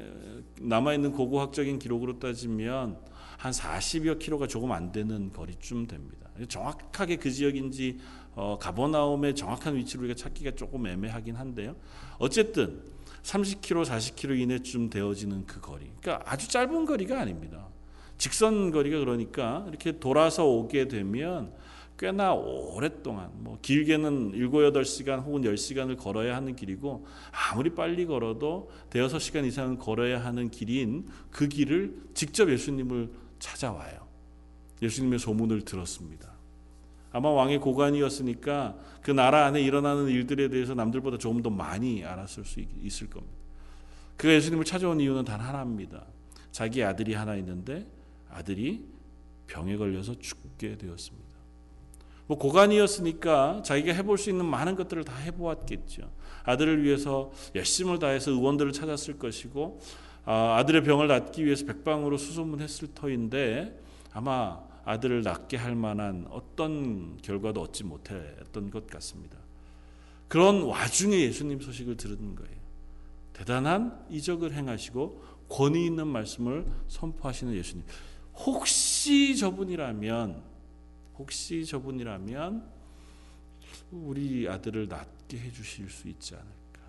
남아 0.60 0.94
있는 0.94 1.12
고고학적인 1.12 1.78
기록으로 1.78 2.18
따지면 2.18 2.98
한 3.36 3.52
40여 3.52 4.18
킬로가 4.18 4.46
조금 4.46 4.72
안 4.72 4.92
되는 4.92 5.30
거리쯤 5.30 5.86
됩니다. 5.86 6.28
정확하게 6.48 7.16
그 7.16 7.30
지역인지 7.30 7.98
어, 8.34 8.58
가버나움의 8.60 9.34
정확한 9.34 9.76
위치를 9.76 10.04
우리가 10.04 10.16
찾기가 10.16 10.52
조금 10.52 10.86
애매하긴 10.86 11.36
한데요. 11.36 11.76
어쨌든 12.18 12.82
30km, 13.22 13.84
40km 13.84 14.38
이내쯤 14.38 14.90
되어지는 14.90 15.46
그 15.46 15.60
거리. 15.60 15.90
그러니까 16.00 16.30
아주 16.30 16.48
짧은 16.48 16.84
거리가 16.84 17.20
아닙니다. 17.20 17.68
직선 18.18 18.70
거리가 18.70 18.98
그러니까 18.98 19.64
이렇게 19.68 19.98
돌아서 19.98 20.46
오게 20.46 20.88
되면 20.88 21.52
꽤나 22.00 22.32
오랫동안 22.32 23.30
뭐 23.34 23.58
길게는 23.60 24.32
7, 24.32 24.48
8시간 24.48 25.22
혹은 25.22 25.42
10시간을 25.42 25.98
걸어야 25.98 26.34
하는 26.34 26.56
길이고 26.56 27.06
아무리 27.30 27.74
빨리 27.74 28.06
걸어도 28.06 28.70
대여섯 28.88 29.20
시간 29.20 29.44
이상은 29.44 29.76
걸어야 29.76 30.24
하는 30.24 30.48
길인 30.48 31.06
그 31.30 31.46
길을 31.46 31.94
직접 32.14 32.48
예수님을 32.48 33.10
찾아와요. 33.38 34.08
예수님의 34.80 35.18
소문을 35.18 35.66
들었습니다. 35.66 36.32
아마 37.12 37.28
왕의 37.28 37.58
고관이었으니까 37.58 38.78
그 39.02 39.10
나라 39.10 39.44
안에 39.44 39.60
일어나는 39.60 40.08
일들에 40.08 40.48
대해서 40.48 40.72
남들보다 40.72 41.18
조금 41.18 41.42
더 41.42 41.50
많이 41.50 42.02
알았을 42.02 42.46
수 42.46 42.60
있을 42.80 43.10
겁니다. 43.10 43.36
그가 44.16 44.32
예수님을 44.32 44.64
찾아온 44.64 45.00
이유는 45.00 45.26
단 45.26 45.38
하나입니다. 45.38 46.06
자기 46.50 46.82
아들이 46.82 47.12
하나 47.12 47.36
있는데 47.36 47.86
아들이 48.30 48.86
병에 49.48 49.76
걸려서 49.76 50.18
죽게 50.18 50.78
되었습니다. 50.78 51.29
뭐 52.30 52.38
고관이었으니까 52.38 53.62
자기가 53.64 53.92
해볼 53.92 54.16
수 54.16 54.30
있는 54.30 54.46
많은 54.46 54.76
것들을 54.76 55.02
다 55.02 55.16
해보았겠죠. 55.16 56.08
아들을 56.44 56.84
위해서 56.84 57.32
열심을 57.56 57.98
다해서 57.98 58.30
의원들을 58.30 58.70
찾았을 58.70 59.18
것이고 59.18 59.80
아, 60.26 60.54
아들의 60.58 60.84
병을 60.84 61.08
낫기 61.08 61.44
위해서 61.44 61.66
백방으로 61.66 62.18
수소문했을 62.18 62.94
터인데 62.94 63.76
아마 64.12 64.60
아들을 64.84 65.24
낳게 65.24 65.56
할 65.56 65.74
만한 65.74 66.28
어떤 66.30 67.18
결과도 67.20 67.62
얻지 67.62 67.82
못했던 67.82 68.70
것 68.70 68.86
같습니다. 68.86 69.36
그런 70.28 70.62
와중에 70.62 71.20
예수님 71.22 71.60
소식을 71.60 71.96
들은 71.96 72.36
거예요. 72.36 72.60
대단한 73.32 74.06
이적을 74.08 74.52
행하시고 74.52 75.20
권위 75.48 75.84
있는 75.84 76.06
말씀을 76.06 76.64
선포하시는 76.86 77.52
예수님. 77.54 77.84
혹시 78.36 79.36
저분이라면 79.36 80.49
혹시 81.20 81.66
저분이라면 81.66 82.66
우리 83.92 84.48
아들을 84.48 84.88
낫게 84.88 85.38
해 85.38 85.52
주실 85.52 85.90
수 85.90 86.08
있지 86.08 86.34
않을까? 86.34 86.80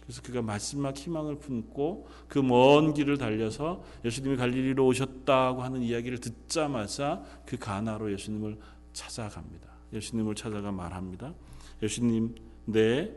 그래서 0.00 0.22
그가 0.22 0.42
마지막 0.42 0.96
희망을 0.96 1.38
품고 1.38 2.08
그 2.28 2.38
먼 2.38 2.94
길을 2.94 3.18
달려서 3.18 3.82
예수님이 4.04 4.36
갈릴리로 4.36 4.86
오셨다고 4.86 5.62
하는 5.62 5.82
이야기를 5.82 6.20
듣자마자 6.20 7.24
그 7.44 7.58
가나로 7.58 8.12
예수님을 8.12 8.58
찾아갑니다. 8.92 9.68
예수님을 9.92 10.36
찾아가 10.36 10.70
말합니다. 10.70 11.34
예수님, 11.82 12.34
내 12.66 13.10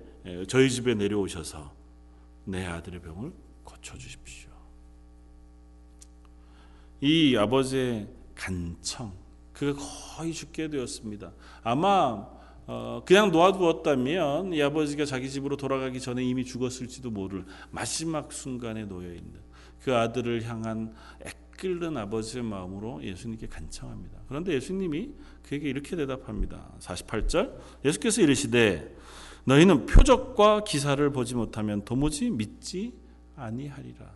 저희 0.48 0.70
집에 0.72 0.96
내려오셔서 0.96 1.72
내 2.46 2.66
아들의 2.66 3.00
병을 3.02 3.32
고쳐 3.64 3.96
주십시오. 3.98 4.50
이 7.02 7.36
아버지의 7.38 8.08
간청, 8.34 9.14
그가 9.58 9.74
거의 10.16 10.34
죽게 10.34 10.70
되었습니다. 10.70 11.32
아마 11.64 12.28
어, 12.68 13.02
그냥 13.06 13.32
놓아두었다면 13.32 14.54
이 14.54 14.62
아버지가 14.62 15.06
자기 15.06 15.30
집으로 15.30 15.56
돌아가기 15.58 16.00
전에 16.00 16.24
이미 16.24 16.44
죽었을지도 16.46 17.10
모를 17.10 17.46
마지막 17.72 18.32
순간에 18.32 18.86
놓여 18.86 19.10
있는 19.10 19.40
그 19.82 19.96
아들을 19.96 20.44
향한 20.44 20.94
애끓는 21.26 21.98
아버지의 21.98 22.44
마음으로 22.44 23.02
예수님께 23.04 23.48
간청합니다. 23.48 24.20
그런데 24.28 24.54
예수님이 24.54 25.12
그에게 25.44 25.70
이렇게 25.70 25.96
대답합니다. 25.96 26.74
48절 26.80 27.58
예수께서 27.86 28.22
이르시되 28.22 28.96
너희는 29.46 29.86
표적과 29.86 30.66
기사를 30.66 31.10
보지 31.12 31.36
못하면 31.36 31.86
도무지 31.86 32.30
믿지 32.30 32.94
아니하리라. 33.38 34.12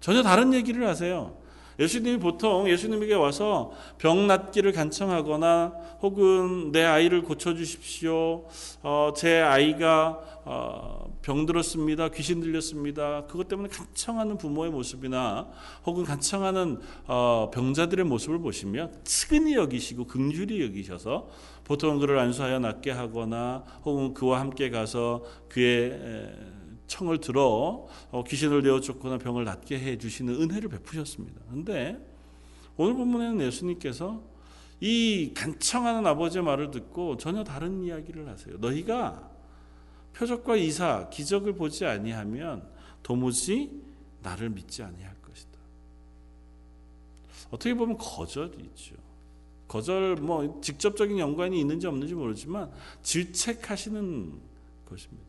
전혀 0.00 0.22
다른 0.22 0.52
얘기를 0.52 0.86
하세요. 0.88 1.36
예수님이 1.78 2.18
보통 2.18 2.68
예수님에게 2.68 3.14
와서 3.14 3.70
병 3.98 4.26
낫기를 4.26 4.72
간청하거나 4.72 5.72
혹은 6.02 6.72
내 6.72 6.84
아이를 6.84 7.22
고쳐주십시오. 7.22 8.46
어, 8.82 9.12
제 9.16 9.40
아이가 9.40 10.20
어, 10.44 11.18
병들었습니다. 11.22 12.08
귀신 12.08 12.40
들렸습니다. 12.40 13.24
그것 13.26 13.48
때문에 13.48 13.68
간청하는 13.68 14.38
부모의 14.38 14.70
모습이나 14.70 15.48
혹은 15.84 16.04
간청하는 16.04 16.80
어, 17.06 17.50
병자들의 17.52 18.04
모습을 18.06 18.38
보시면 18.40 18.92
측은히 19.04 19.54
여기시고 19.54 20.06
긍휼히 20.06 20.62
여기셔서 20.62 21.28
보통 21.64 21.98
그를 21.98 22.18
안수하여 22.18 22.58
낫게 22.60 22.90
하거나 22.90 23.62
혹은 23.84 24.14
그와 24.14 24.40
함께 24.40 24.70
가서 24.70 25.22
그의 25.48 26.00
청을 26.88 27.20
들어 27.20 27.86
어, 28.10 28.24
귀신을 28.26 28.62
내어 28.62 28.80
쫓거나 28.80 29.18
병을 29.18 29.44
낫게 29.44 29.78
해 29.78 29.98
주시는 29.98 30.34
은혜를 30.42 30.68
베푸셨습니다. 30.70 31.40
그런데 31.48 32.04
오늘 32.76 32.94
본문에는 32.94 33.46
예수님께서 33.46 34.22
이 34.80 35.32
간청하는 35.34 36.06
아버지의 36.06 36.42
말을 36.42 36.70
듣고 36.70 37.16
전혀 37.16 37.44
다른 37.44 37.82
이야기를 37.84 38.28
하세요. 38.28 38.56
너희가 38.58 39.30
표적과 40.14 40.56
이사, 40.56 41.08
기적을 41.10 41.54
보지 41.54 41.84
아니하면 41.84 42.68
도무지 43.02 43.82
나를 44.22 44.50
믿지 44.50 44.82
아니할 44.82 45.14
것이다. 45.22 45.58
어떻게 47.50 47.74
보면 47.74 47.96
거절이죠. 47.98 48.96
거절 49.68 50.16
뭐 50.16 50.60
직접적인 50.62 51.18
연관이 51.18 51.60
있는지 51.60 51.86
없는지 51.86 52.14
모르지만 52.14 52.70
질책하시는 53.02 54.40
것입니다. 54.86 55.27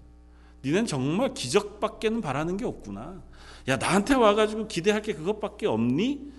니는 0.63 0.85
정말 0.85 1.33
기적밖에는 1.33 2.21
바라는 2.21 2.57
게 2.57 2.65
없구나. 2.65 3.21
야, 3.67 3.77
나한테 3.77 4.15
와가지고 4.15 4.67
기대할 4.67 5.01
게 5.01 5.13
그것밖에 5.13 5.67
없니? 5.67 6.31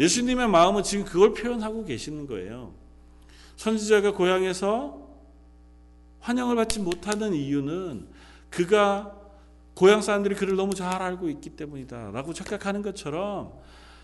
예수님의 0.00 0.48
마음은 0.48 0.82
지금 0.82 1.04
그걸 1.04 1.32
표현하고 1.32 1.84
계시는 1.84 2.26
거예요. 2.26 2.74
선지자가 3.56 4.12
고향에서 4.12 5.08
환영을 6.20 6.56
받지 6.56 6.80
못하는 6.80 7.34
이유는 7.34 8.06
그가 8.50 9.14
고향 9.74 10.02
사람들이 10.02 10.34
그를 10.34 10.56
너무 10.56 10.74
잘 10.74 11.00
알고 11.02 11.28
있기 11.30 11.50
때문이다. 11.50 12.10
라고 12.10 12.32
착각하는 12.32 12.82
것처럼 12.82 13.52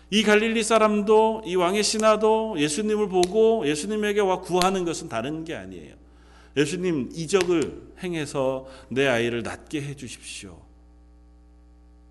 이 0.09 0.23
갈릴리 0.23 0.63
사람도 0.63 1.43
이 1.45 1.55
왕의 1.55 1.83
신하도 1.83 2.55
예수님을 2.59 3.09
보고 3.09 3.67
예수님에게 3.67 4.21
와 4.21 4.39
구하는 4.39 4.85
것은 4.85 5.09
다른 5.09 5.43
게 5.43 5.55
아니에요. 5.55 5.95
예수님 6.57 7.09
이적을 7.13 7.93
행해서 8.01 8.67
내 8.89 9.07
아이를 9.07 9.43
낫게 9.43 9.81
해 9.81 9.95
주십시오. 9.95 10.61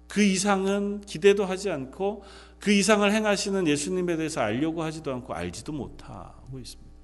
그 0.08 0.22
이상은 0.22 1.00
기대도 1.00 1.44
하지 1.44 1.70
않고 1.70 2.22
그 2.60 2.70
이상을 2.70 3.10
행하시는 3.10 3.66
예수님에 3.66 4.16
대해서 4.16 4.40
알려고 4.40 4.82
하지도 4.82 5.12
않고 5.12 5.34
알지도 5.34 5.72
못하고 5.72 6.58
있습니다. 6.58 6.94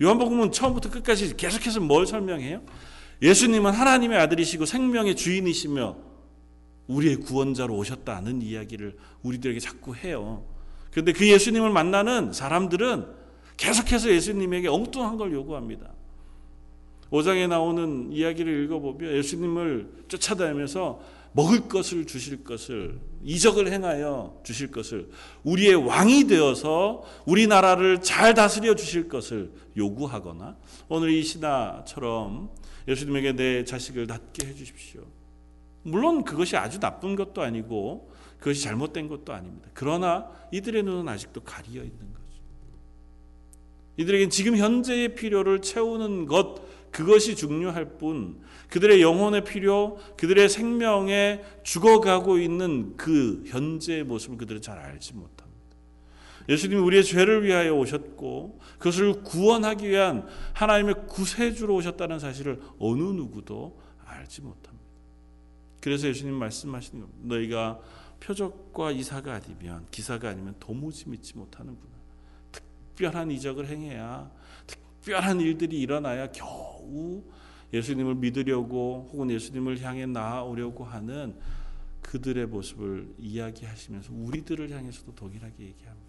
요한복음은 0.00 0.52
처음부터 0.52 0.90
끝까지 0.90 1.36
계속해서 1.36 1.80
뭘 1.80 2.06
설명해요? 2.06 2.62
예수님은 3.20 3.72
하나님의 3.72 4.18
아들이시고 4.18 4.64
생명의 4.64 5.16
주인이시며 5.16 5.96
우리의 6.86 7.16
구원자로 7.16 7.74
오셨다는 7.76 8.42
이야기를 8.42 8.96
우리들에게 9.22 9.58
자꾸 9.60 9.94
해요. 9.94 10.46
그런데 10.90 11.12
그 11.12 11.26
예수님을 11.28 11.70
만나는 11.70 12.32
사람들은 12.32 13.06
계속해서 13.56 14.10
예수님에게 14.10 14.68
엉뚱한 14.68 15.16
걸 15.16 15.32
요구합니다. 15.32 15.97
5장에 17.10 17.48
나오는 17.48 18.12
이야기를 18.12 18.64
읽어보면 18.64 19.16
예수님을 19.16 20.04
쫓아다니면서 20.08 21.00
먹을 21.32 21.68
것을 21.68 22.06
주실 22.06 22.42
것을 22.42 22.98
이적을 23.22 23.70
행하여 23.70 24.40
주실 24.44 24.70
것을 24.70 25.10
우리의 25.44 25.74
왕이 25.74 26.26
되어서 26.26 27.02
우리나라를 27.26 28.02
잘 28.02 28.34
다스려 28.34 28.74
주실 28.74 29.08
것을 29.08 29.52
요구하거나 29.76 30.56
오늘 30.88 31.10
이 31.10 31.22
신하처럼 31.22 32.50
예수님에게 32.88 33.32
내 33.32 33.64
자식을 33.64 34.06
낳게 34.06 34.46
해 34.46 34.54
주십시오. 34.54 35.02
물론 35.82 36.24
그것이 36.24 36.56
아주 36.56 36.80
나쁜 36.80 37.16
것도 37.16 37.42
아니고 37.42 38.10
그것이 38.38 38.62
잘못된 38.62 39.08
것도 39.08 39.32
아닙니다. 39.32 39.68
그러나 39.74 40.28
이들의 40.52 40.82
눈은 40.82 41.08
아직도 41.08 41.42
가리어 41.42 41.82
있는 41.82 41.98
거죠. 41.98 42.42
이들에겐 43.96 44.30
지금 44.30 44.56
현재의 44.56 45.14
필요를 45.14 45.60
채우는 45.60 46.26
것 46.26 46.67
그것이 46.90 47.36
중요할 47.36 47.98
뿐 47.98 48.40
그들의 48.70 49.00
영혼의 49.00 49.44
필요, 49.44 49.98
그들의 50.16 50.48
생명에 50.48 51.42
죽어가고 51.62 52.38
있는 52.38 52.96
그 52.96 53.42
현재의 53.46 54.04
모습을 54.04 54.36
그들은 54.36 54.60
잘 54.60 54.78
알지 54.78 55.14
못합니다. 55.14 55.48
예수님이 56.48 56.80
우리의 56.80 57.04
죄를 57.04 57.44
위하여 57.44 57.74
오셨고 57.74 58.60
그것을 58.78 59.22
구원하기 59.22 59.88
위한 59.88 60.26
하나님의 60.54 61.06
구세주로 61.08 61.74
오셨다는 61.74 62.18
사실을 62.18 62.60
어느 62.78 63.02
누구도 63.02 63.78
알지 64.04 64.42
못합니다. 64.42 64.78
그래서 65.80 66.08
예수님 66.08 66.34
말씀하시는 66.34 67.00
겁니다. 67.00 67.20
너희가 67.22 67.80
표적과 68.20 68.90
이사가 68.90 69.34
아니면 69.34 69.86
기사가 69.90 70.30
아니면 70.30 70.54
도무지 70.58 71.08
믿지 71.08 71.36
못하는구나. 71.36 71.92
특별한 72.52 73.30
이적을 73.30 73.68
행해야 73.68 74.30
특별한 75.00 75.40
일들이 75.40 75.80
일어나야 75.80 76.30
겨우 76.32 77.22
예수님을 77.72 78.14
믿으려고 78.16 79.08
혹은 79.12 79.30
예수님을 79.30 79.80
향해 79.82 80.06
나아오려고 80.06 80.84
하는 80.84 81.34
그들의 82.02 82.46
모습을 82.46 83.14
이야기하시면서 83.18 84.12
우리들을 84.14 84.70
향해서도 84.70 85.14
동일하게 85.14 85.64
얘기합니다. 85.64 86.08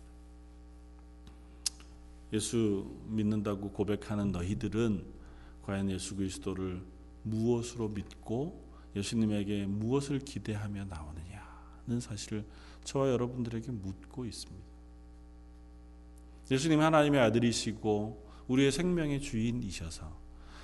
예수 2.31 2.95
믿는다고 3.07 3.71
고백하는 3.71 4.31
너희들은 4.31 5.03
과연 5.63 5.89
예수 5.89 6.15
그리스도를 6.15 6.81
무엇으로 7.23 7.89
믿고 7.89 8.63
예수님에게 8.95 9.65
무엇을 9.65 10.19
기대하며 10.19 10.85
나오느냐는 10.85 11.99
사실을 11.99 12.45
저와 12.83 13.09
여러분들에게 13.09 13.71
묻고 13.71 14.25
있습니다. 14.25 14.65
예수님 16.51 16.79
하나님의 16.79 17.19
아들이시고 17.21 18.28
우리의 18.49 18.71
생명의 18.71 19.21
주인이셔서 19.21 20.19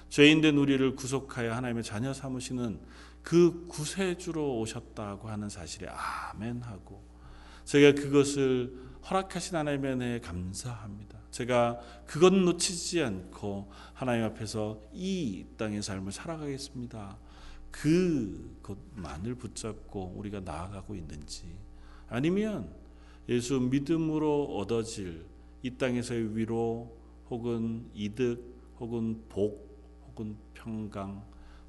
죄인된 0.09 0.57
우리를 0.57 0.95
구속하여 0.95 1.53
하나님의 1.53 1.83
자녀 1.83 2.13
삼으시는 2.13 2.79
그 3.21 3.65
구세주로 3.67 4.59
오셨다고 4.59 5.29
하는 5.29 5.49
사실에 5.49 5.87
아멘 5.87 6.61
하고 6.61 7.03
제가 7.63 7.99
그것을 7.99 8.85
허락하신 9.09 9.55
하나님의 9.55 9.93
은혜에 9.93 10.19
감사합니다. 10.19 11.19
제가 11.31 11.79
그것 12.05 12.33
놓치지 12.33 13.03
않고 13.03 13.71
하나님 13.93 14.23
앞에서 14.25 14.79
이 14.93 15.45
땅의 15.57 15.81
삶을 15.81 16.11
살아가겠습니다. 16.11 17.17
그것만을 17.71 19.35
붙잡고 19.35 20.13
우리가 20.15 20.39
나아가고 20.39 20.95
있는지 20.95 21.57
아니면 22.07 22.73
예수 23.27 23.59
믿음으로 23.59 24.57
얻어질 24.57 25.25
이 25.61 25.71
땅에서의 25.71 26.37
위로 26.37 26.95
혹은 27.29 27.89
이득 27.93 28.55
혹은 28.79 29.23
복 29.29 29.65
혹은 30.07 30.35
평강 30.53 31.23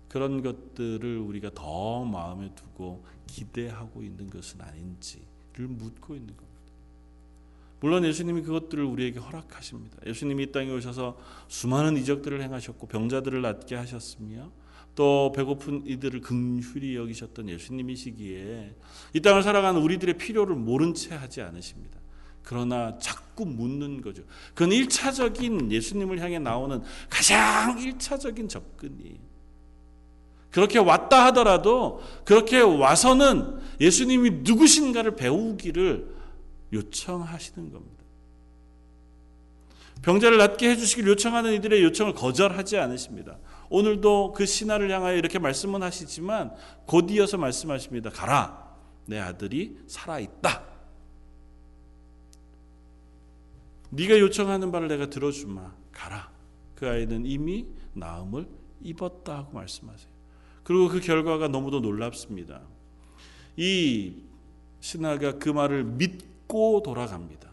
그런 0.09 0.42
것들을 0.42 1.19
우리가 1.19 1.51
더 1.55 2.05
마음에 2.05 2.51
두고 2.55 3.05
기대하고 3.27 4.03
있는 4.03 4.31
것은 4.31 4.61
아닌지를 4.61 5.66
묻고 5.69 6.14
있는 6.14 6.29
겁니다. 6.29 6.47
물론 7.81 8.05
예수님이 8.05 8.42
그것들을 8.42 8.83
우리에게 8.83 9.19
허락하십니다. 9.19 9.99
예수님이 10.07 10.45
이 10.45 10.53
땅에 10.53 10.71
오셔서 10.71 11.19
수많은 11.49 11.97
이적들을 11.97 12.40
행하셨고 12.42 12.87
병자들을 12.87 13.42
낫게 13.42 13.75
하셨으며 13.75 14.51
또 14.95 15.31
배고픈 15.37 15.87
이들을 15.87 16.23
긍휼히 16.23 16.97
여기셨던 16.97 17.51
예수님이시기에 17.51 18.75
이 19.12 19.21
땅을 19.21 19.42
살아가는 19.42 19.81
우리들의 19.81 20.16
필요를 20.16 20.57
모른 20.57 20.95
채 20.95 21.14
하지 21.14 21.42
않으십니다. 21.42 21.96
그러나 22.47 22.97
자꾸 23.01 23.45
묻는 23.45 24.01
거죠. 24.01 24.23
그건 24.55 24.71
1차적인 24.71 25.73
예수님을 25.73 26.21
향해 26.21 26.39
나오는 26.39 26.81
가장 27.11 27.77
1차적인 27.77 28.49
접근이 28.49 29.19
그렇게 30.53 30.79
왔다 30.79 31.27
하더라도 31.27 32.01
그렇게 32.25 32.61
와서는 32.61 33.59
예수님이 33.81 34.31
누구신가를 34.43 35.17
배우기를 35.17 36.15
요청하시는 36.73 37.73
겁니다. 37.73 38.05
병자를 40.03 40.39
낫게 40.39 40.71
해주시길 40.71 41.09
요청하는 41.09 41.53
이들의 41.55 41.83
요청을 41.83 42.15
거절하지 42.15 42.79
않으십니다. 42.79 43.39
오늘도 43.71 44.35
그 44.37 44.47
신하를 44.47 44.89
향하여 44.93 45.17
이렇게 45.17 45.41
말씀은 45.41 45.83
하시지만 45.83 46.55
곧 46.87 47.11
이어서 47.11 47.39
말씀하십니다. 47.39 48.11
가라. 48.11 48.67
내 49.07 49.19
아들이 49.19 49.79
살아있다. 49.89 50.76
네가 53.97 54.19
요청하는 54.19 54.71
바를 54.71 54.89
내가 54.89 55.09
들어주마. 55.09 55.75
가라. 55.91 56.31
그 56.75 56.89
아이는 56.89 57.25
이미 57.25 57.67
나음을 57.95 58.47
입었다 58.83 59.39
하고 59.39 59.55
말씀하세요. 59.55 60.11
그리고 60.63 60.89
그 60.89 61.01
결과가 61.01 61.49
너무도 61.49 61.81
놀랍습니다. 61.81 62.61
이 63.57 64.23
신하가 64.81 65.39
그 65.39 65.49
말을 65.49 65.85
믿고 65.85 66.83
돌아갑니다. 66.83 67.51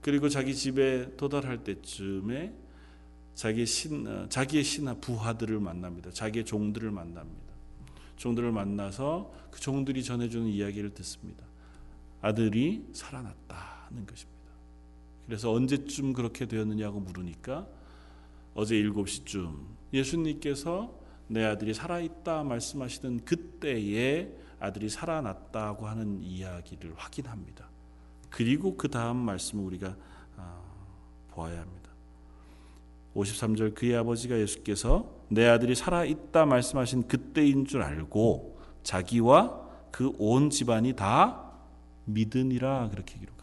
그리고 0.00 0.28
자기 0.28 0.54
집에 0.54 1.14
도달할 1.16 1.62
때쯤에 1.62 2.54
자기 3.34 3.66
신, 3.66 4.06
어, 4.06 4.28
자기의 4.28 4.64
신하 4.64 4.94
부하들을 4.94 5.60
만납니다. 5.60 6.10
자기의 6.10 6.44
종들을 6.44 6.90
만납니다. 6.90 7.52
종들을 8.16 8.50
만나서 8.50 9.32
그 9.52 9.60
종들이 9.60 10.02
전해주는 10.02 10.48
이야기를 10.48 10.90
듣습니다. 10.94 11.44
아들이 12.20 12.84
살아났다는 12.92 14.06
것입니다. 14.06 14.37
그래서 15.28 15.52
언제쯤 15.52 16.14
그렇게 16.14 16.46
되었느냐고 16.46 17.00
물으니까 17.00 17.66
어제 18.54 18.74
7시쯤 18.76 19.56
예수님께서 19.92 20.92
내 21.28 21.44
아들이 21.44 21.74
살아있다 21.74 22.44
말씀하시던 22.44 23.26
그때에 23.26 24.32
아들이 24.58 24.88
살아났다고 24.88 25.86
하는 25.86 26.22
이야기를 26.22 26.94
확인합니다. 26.96 27.68
그리고 28.30 28.76
그 28.76 28.88
다음 28.88 29.18
말씀을 29.18 29.64
우리가 29.64 29.94
아, 30.36 30.60
보아야 31.28 31.60
합니다. 31.60 31.90
53절 33.14 33.74
그의 33.74 33.96
아버지가 33.96 34.38
예수께서 34.38 35.14
내 35.28 35.46
아들이 35.46 35.74
살아있다 35.74 36.46
말씀하신 36.46 37.06
그때인 37.06 37.66
줄 37.66 37.82
알고 37.82 38.58
자기와 38.82 39.68
그 39.90 40.12
온 40.18 40.50
집안이 40.50 40.94
다 40.94 41.52
믿으니라 42.06 42.88
그렇게 42.90 43.18
기록 43.18 43.37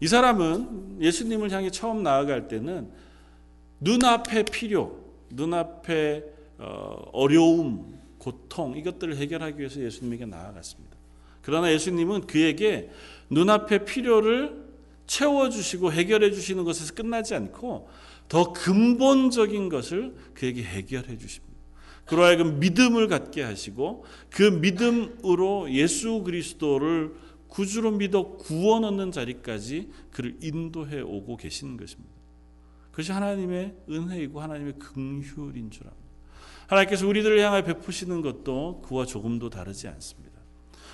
이 0.00 0.06
사람은 0.06 0.98
예수님을 1.00 1.50
향해 1.50 1.70
처음 1.70 2.02
나아갈 2.02 2.48
때는 2.48 2.88
눈앞의 3.80 4.44
필요, 4.44 4.98
눈앞의 5.30 6.24
어, 6.58 7.10
어려움, 7.12 7.98
고통 8.18 8.76
이것들을 8.76 9.16
해결하기 9.16 9.58
위해서 9.58 9.80
예수님에게 9.80 10.26
나아갔습니다. 10.26 10.96
그러나 11.42 11.72
예수님은 11.72 12.26
그에게 12.26 12.90
눈앞의 13.30 13.84
필요를 13.84 14.68
채워주시고 15.06 15.92
해결해 15.92 16.30
주시는 16.32 16.64
것에서 16.64 16.94
끝나지 16.94 17.34
않고 17.34 17.88
더 18.28 18.52
근본적인 18.52 19.68
것을 19.68 20.14
그에게 20.34 20.62
해결해 20.62 21.16
주십니다. 21.16 21.48
그로 22.04 22.24
하여금 22.24 22.58
믿음을 22.58 23.06
갖게 23.08 23.42
하시고 23.42 24.04
그 24.30 24.42
믿음으로 24.42 25.70
예수 25.72 26.22
그리스도를 26.22 27.14
구주로 27.48 27.90
믿어 27.92 28.36
구원 28.36 28.84
얻는 28.84 29.12
자리까지 29.12 29.90
그를 30.10 30.36
인도해 30.42 31.00
오고 31.00 31.36
계시는 31.36 31.76
것입니다. 31.76 32.12
그것이 32.90 33.12
하나님의 33.12 33.74
은혜이고 33.88 34.40
하나님의 34.40 34.74
긍휼인 34.78 35.70
줄 35.70 35.86
압니다. 35.86 36.08
하나님께서 36.66 37.06
우리들을 37.06 37.40
향하여 37.40 37.64
베푸시는 37.64 38.20
것도 38.22 38.82
그와 38.82 39.06
조금도 39.06 39.50
다르지 39.50 39.88
않습니다. 39.88 40.38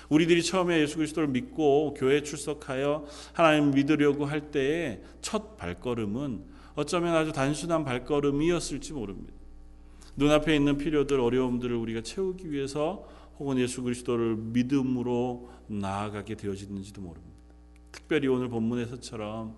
우리들이 0.09 0.43
처음에 0.43 0.79
예수 0.81 0.97
그리스도를 0.97 1.27
믿고 1.29 1.93
교회에 1.95 2.21
출석하여 2.23 3.05
하나님 3.33 3.71
믿으려고 3.71 4.25
할 4.25 4.51
때의 4.51 5.01
첫 5.21 5.57
발걸음은 5.57 6.43
어쩌면 6.75 7.15
아주 7.15 7.31
단순한 7.31 7.83
발걸음이었을지 7.83 8.93
모릅니다. 8.93 9.33
눈앞에 10.17 10.55
있는 10.55 10.77
필요들, 10.77 11.19
어려움들을 11.19 11.75
우리가 11.75 12.01
채우기 12.01 12.51
위해서 12.51 13.07
혹은 13.39 13.57
예수 13.59 13.81
그리스도를 13.83 14.35
믿음으로 14.35 15.51
나아가게 15.67 16.35
되어지는지도 16.35 17.01
모릅니다. 17.01 17.35
특별히 17.91 18.27
오늘 18.27 18.49
본문에서처럼 18.49 19.57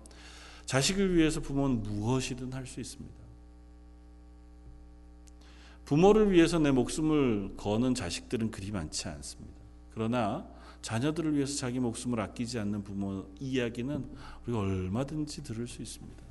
자식을 0.66 1.14
위해서 1.16 1.40
부모는 1.40 1.82
무엇이든 1.82 2.52
할 2.52 2.66
수 2.66 2.80
있습니다. 2.80 3.16
부모를 5.84 6.30
위해서 6.32 6.58
내 6.58 6.70
목숨을 6.70 7.54
거는 7.56 7.94
자식들은 7.94 8.50
그리 8.50 8.70
많지 8.70 9.08
않습니다. 9.08 9.56
그러나 9.94 10.46
자녀들을 10.82 11.34
위해서 11.34 11.56
자기 11.56 11.80
목숨을 11.80 12.20
아끼지 12.20 12.58
않는 12.58 12.84
부모 12.84 13.24
이야기는 13.40 14.06
우리가 14.44 14.58
얼마든지 14.58 15.42
들을 15.44 15.66
수 15.66 15.80
있습니다. 15.80 16.22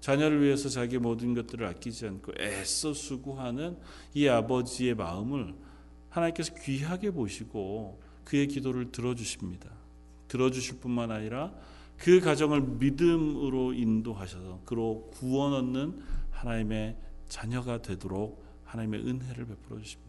자녀를 0.00 0.42
위해서 0.42 0.68
자기 0.68 0.98
모든 0.98 1.34
것들을 1.34 1.64
아끼지 1.66 2.06
않고 2.06 2.32
애써 2.38 2.92
수고하는 2.92 3.78
이 4.12 4.26
아버지의 4.26 4.96
마음을 4.96 5.54
하나님께서 6.14 6.54
귀하게 6.54 7.10
보시고 7.10 8.00
그의 8.24 8.46
기도를 8.46 8.92
들어주십니다. 8.92 9.68
들어주실 10.28 10.78
뿐만 10.78 11.10
아니라 11.10 11.52
그 11.98 12.20
가정을 12.20 12.60
믿음으로 12.60 13.72
인도하셔서 13.72 14.62
그로 14.64 15.10
구원 15.12 15.52
얻는 15.52 16.00
하나님의 16.30 16.96
자녀가 17.28 17.82
되도록 17.82 18.44
하나님의 18.64 19.00
은혜를 19.00 19.46
베풀어 19.46 19.80
주십니다. 19.80 20.04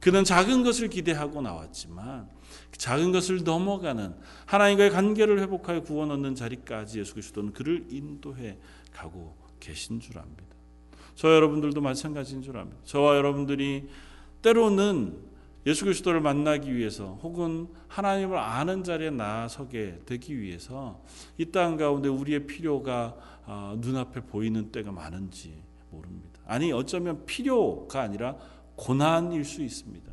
그는 0.00 0.24
작은 0.24 0.62
것을 0.62 0.88
기대하고 0.88 1.42
나왔지만 1.42 2.28
그 2.70 2.78
작은 2.78 3.12
것을 3.12 3.44
넘어가는 3.44 4.14
하나님과의 4.46 4.90
관계를 4.90 5.40
회복하여 5.40 5.82
구원 5.82 6.10
얻는 6.10 6.34
자리까지 6.34 7.00
예수 7.00 7.14
그리스도는 7.14 7.52
그를 7.52 7.86
인도해 7.90 8.58
가고 8.92 9.36
계신 9.60 10.00
줄 10.00 10.18
압니다. 10.18 10.44
저 11.14 11.34
여러분들도 11.34 11.80
마찬가지인 11.80 12.42
줄 12.42 12.56
압니다. 12.56 12.80
저와 12.84 13.16
여러분들이 13.16 13.88
때로는 14.42 15.30
예수 15.66 15.84
그리스도를 15.84 16.20
만나기 16.20 16.74
위해서 16.74 17.18
혹은 17.22 17.68
하나님을 17.88 18.38
아는 18.38 18.82
자리에 18.82 19.10
나서게 19.10 20.00
되기 20.06 20.40
위해서 20.40 21.02
이 21.38 21.50
땅 21.50 21.76
가운데 21.76 22.08
우리의 22.08 22.46
필요가 22.46 23.16
아, 23.44 23.76
눈앞에 23.78 24.20
보이는 24.22 24.70
때가 24.72 24.90
많은지 24.92 25.62
모릅니다. 25.90 26.40
아니 26.46 26.72
어쩌면 26.72 27.26
필요가 27.26 28.00
아니라 28.00 28.36
고난일 28.76 29.44
수 29.44 29.62
있습니다. 29.62 30.10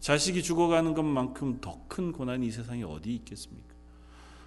자식이 0.00 0.42
죽어가는 0.42 0.94
것만큼 0.94 1.60
더 1.60 1.78
큰 1.88 2.12
고난이 2.12 2.46
이 2.46 2.50
세상에 2.50 2.84
어디 2.84 3.14
있겠습니까? 3.16 3.74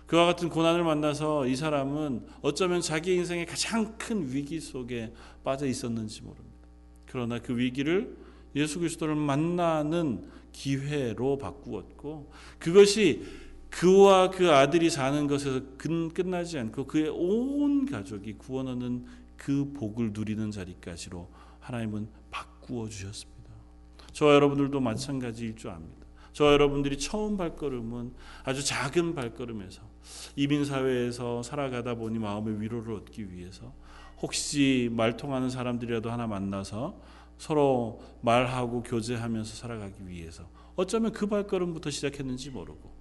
그와 0.07 0.25
같은 0.25 0.49
고난을 0.49 0.83
만나서 0.83 1.47
이 1.47 1.55
사람은 1.55 2.25
어쩌면 2.41 2.81
자기 2.81 3.15
인생의 3.15 3.45
가장 3.45 3.97
큰 3.97 4.31
위기 4.31 4.59
속에 4.59 5.13
빠져 5.43 5.65
있었는지 5.65 6.21
모릅니다. 6.21 6.67
그러나 7.07 7.39
그 7.39 7.57
위기를 7.57 8.15
예수 8.55 8.79
그리스도를 8.79 9.15
만나는 9.15 10.29
기회로 10.51 11.37
바꾸었고 11.37 12.31
그것이 12.59 13.23
그와 13.69 14.29
그 14.29 14.51
아들이 14.51 14.89
사는 14.89 15.27
것에서 15.27 15.61
끝나지 15.77 16.59
않고 16.59 16.85
그의 16.87 17.09
온 17.09 17.85
가족이 17.85 18.33
구원 18.33 18.67
얻는 18.67 19.05
그 19.37 19.71
복을 19.73 20.11
누리는 20.13 20.51
자리까지로 20.51 21.29
하나님은 21.61 22.09
바꾸어 22.29 22.89
주셨습니다. 22.89 23.31
저와 24.11 24.35
여러분들도 24.35 24.79
마찬가지일 24.79 25.55
줄 25.55 25.71
압니다. 25.71 26.05
저와 26.33 26.53
여러분들이 26.53 26.97
처음 26.97 27.37
발걸음은 27.37 28.13
아주 28.43 28.63
작은 28.63 29.15
발걸음에서 29.15 29.81
이민 30.35 30.65
사회에서 30.65 31.43
살아가다 31.43 31.95
보니 31.95 32.19
마음의 32.19 32.61
위로를 32.61 32.95
얻기 32.95 33.33
위해서 33.33 33.73
혹시 34.21 34.89
말 34.91 35.17
통하는 35.17 35.49
사람들이라도 35.49 36.11
하나 36.11 36.27
만나서 36.27 36.99
서로 37.41 37.99
말하고 38.21 38.83
교제하면서 38.83 39.55
살아가기 39.55 40.07
위해서 40.07 40.47
어쩌면 40.75 41.11
그 41.11 41.25
발걸음부터 41.25 41.89
시작했는지 41.89 42.51
모르고. 42.51 42.95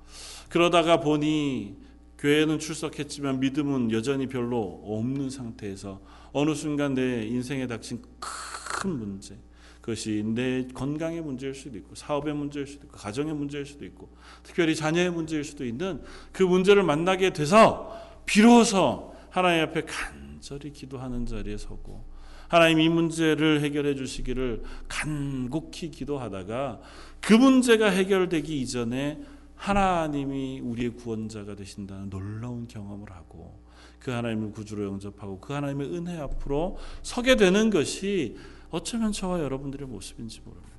그러다가 0.48 0.98
보니 0.98 1.76
교회는 2.16 2.58
출석했지만 2.58 3.40
믿음은 3.40 3.92
여전히 3.92 4.28
별로 4.28 4.80
없는 4.82 5.28
상태에서 5.28 6.00
어느 6.32 6.54
순간 6.54 6.94
내 6.94 7.26
인생에 7.26 7.66
닥친 7.66 8.02
큰 8.18 8.98
문제 8.98 9.38
그것이 9.82 10.22
내 10.24 10.66
건강의 10.72 11.20
문제일 11.20 11.54
수도 11.54 11.76
있고 11.76 11.94
사업의 11.94 12.32
문제일 12.32 12.66
수도 12.66 12.86
있고 12.86 12.96
가정의 12.96 13.34
문제일 13.34 13.66
수도 13.66 13.84
있고 13.84 14.08
특별히 14.42 14.74
자녀의 14.74 15.10
문제일 15.10 15.44
수도 15.44 15.66
있는 15.66 16.02
그 16.32 16.42
문제를 16.42 16.82
만나게 16.82 17.34
돼서 17.34 17.94
비로소 18.24 19.14
하나님 19.28 19.64
앞에 19.64 19.82
간절히 19.82 20.72
기도하는 20.72 21.26
자리에 21.26 21.58
서고 21.58 22.09
하나님 22.50 22.80
이 22.80 22.88
문제를 22.88 23.60
해결해 23.60 23.94
주시기를 23.94 24.64
간곡히 24.88 25.92
기도하다가 25.92 26.80
그 27.20 27.32
문제가 27.32 27.88
해결되기 27.88 28.60
이전에 28.60 29.22
하나님이 29.54 30.58
우리의 30.58 30.90
구원자가 30.96 31.54
되신다는 31.54 32.10
놀라운 32.10 32.66
경험을 32.66 33.12
하고 33.12 33.62
그 34.00 34.10
하나님을 34.10 34.50
구주로 34.50 34.84
영접하고 34.84 35.38
그 35.38 35.52
하나님의 35.52 35.94
은혜 35.94 36.18
앞으로 36.18 36.76
서게 37.02 37.36
되는 37.36 37.70
것이 37.70 38.36
어쩌면 38.70 39.12
저와 39.12 39.38
여러분들의 39.38 39.86
모습인지 39.86 40.40
모릅니다. 40.40 40.74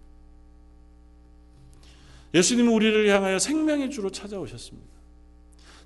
예수님은 2.34 2.74
우리를 2.74 3.08
향하여 3.08 3.40
생명의 3.40 3.92
주로 3.92 4.10
찾아오셨습니다. 4.10 4.92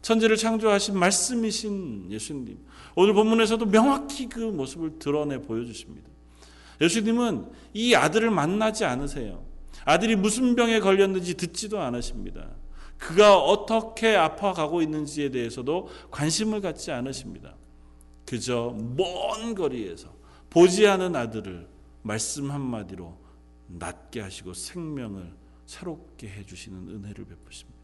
천지를 0.05 0.37
창조하신 0.37 0.99
말씀이신 0.99 2.11
예수님. 2.11 2.59
오늘 2.95 3.15
본문에서도 3.15 3.65
명확히 3.65 4.29
그 4.29 4.37
모습을 4.37 4.99
드러내 4.99 5.41
보여주십니다. 5.41 6.07
예수님은 6.79 7.49
이 7.73 7.95
아들을 7.95 8.29
만나지 8.29 8.85
않으세요. 8.85 9.43
아들이 9.83 10.15
무슨 10.15 10.55
병에 10.55 10.79
걸렸는지 10.79 11.33
듣지도 11.33 11.81
않으십니다. 11.81 12.51
그가 12.99 13.39
어떻게 13.39 14.15
아파가고 14.15 14.83
있는지에 14.83 15.31
대해서도 15.31 15.89
관심을 16.11 16.61
갖지 16.61 16.91
않으십니다. 16.91 17.55
그저 18.27 18.77
먼 18.77 19.55
거리에서 19.55 20.13
보지 20.51 20.85
않은 20.85 21.15
아들을 21.15 21.67
말씀 22.03 22.51
한마디로 22.51 23.17
낫게 23.69 24.21
하시고 24.21 24.53
생명을 24.53 25.33
새롭게 25.65 26.29
해주시는 26.29 26.89
은혜를 26.89 27.25
베푸십니다. 27.25 27.74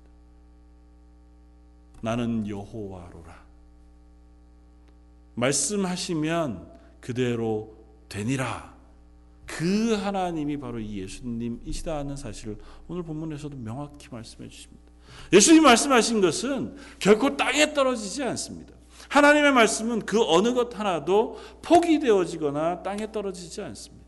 나는 2.01 2.47
여호와로라. 2.47 3.41
말씀하시면 5.35 6.71
그대로 6.99 7.75
되니라. 8.09 8.71
그 9.45 9.93
하나님이 9.93 10.57
바로 10.57 10.79
이 10.79 10.99
예수님이시다는 11.01 12.15
사실을 12.15 12.57
오늘 12.87 13.03
본문에서도 13.03 13.57
명확히 13.57 14.07
말씀해 14.09 14.49
주십니다. 14.49 14.83
예수님 15.33 15.63
말씀하신 15.63 16.21
것은 16.21 16.77
결코 16.99 17.35
땅에 17.35 17.73
떨어지지 17.73 18.23
않습니다. 18.23 18.73
하나님의 19.09 19.51
말씀은 19.51 20.05
그 20.05 20.23
어느 20.23 20.53
것 20.53 20.77
하나도 20.77 21.39
포기되어지거나 21.61 22.83
땅에 22.83 23.11
떨어지지 23.11 23.61
않습니다. 23.61 24.01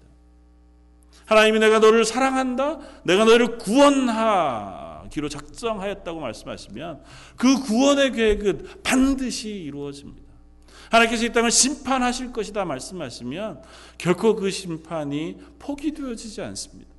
하나님이 1.25 1.59
내가 1.59 1.79
너를 1.79 2.05
사랑한다, 2.05 2.79
내가 3.03 3.25
너를 3.25 3.57
구원하 3.57 4.82
기로 5.13 5.29
작정하였다고 5.29 6.19
말씀하시면 6.19 7.03
그 7.37 7.61
구원의 7.61 8.13
계획은 8.13 8.67
반드시 8.81 9.49
이루어집니다. 9.49 10.23
하나님께서 10.89 11.25
이 11.25 11.31
땅을 11.31 11.51
심판하실 11.51 12.33
것이다 12.33 12.65
말씀하시면 12.65 13.61
결코 13.99 14.35
그 14.35 14.49
심판이 14.49 15.37
포기되어지지 15.59 16.41
않습니다. 16.41 16.89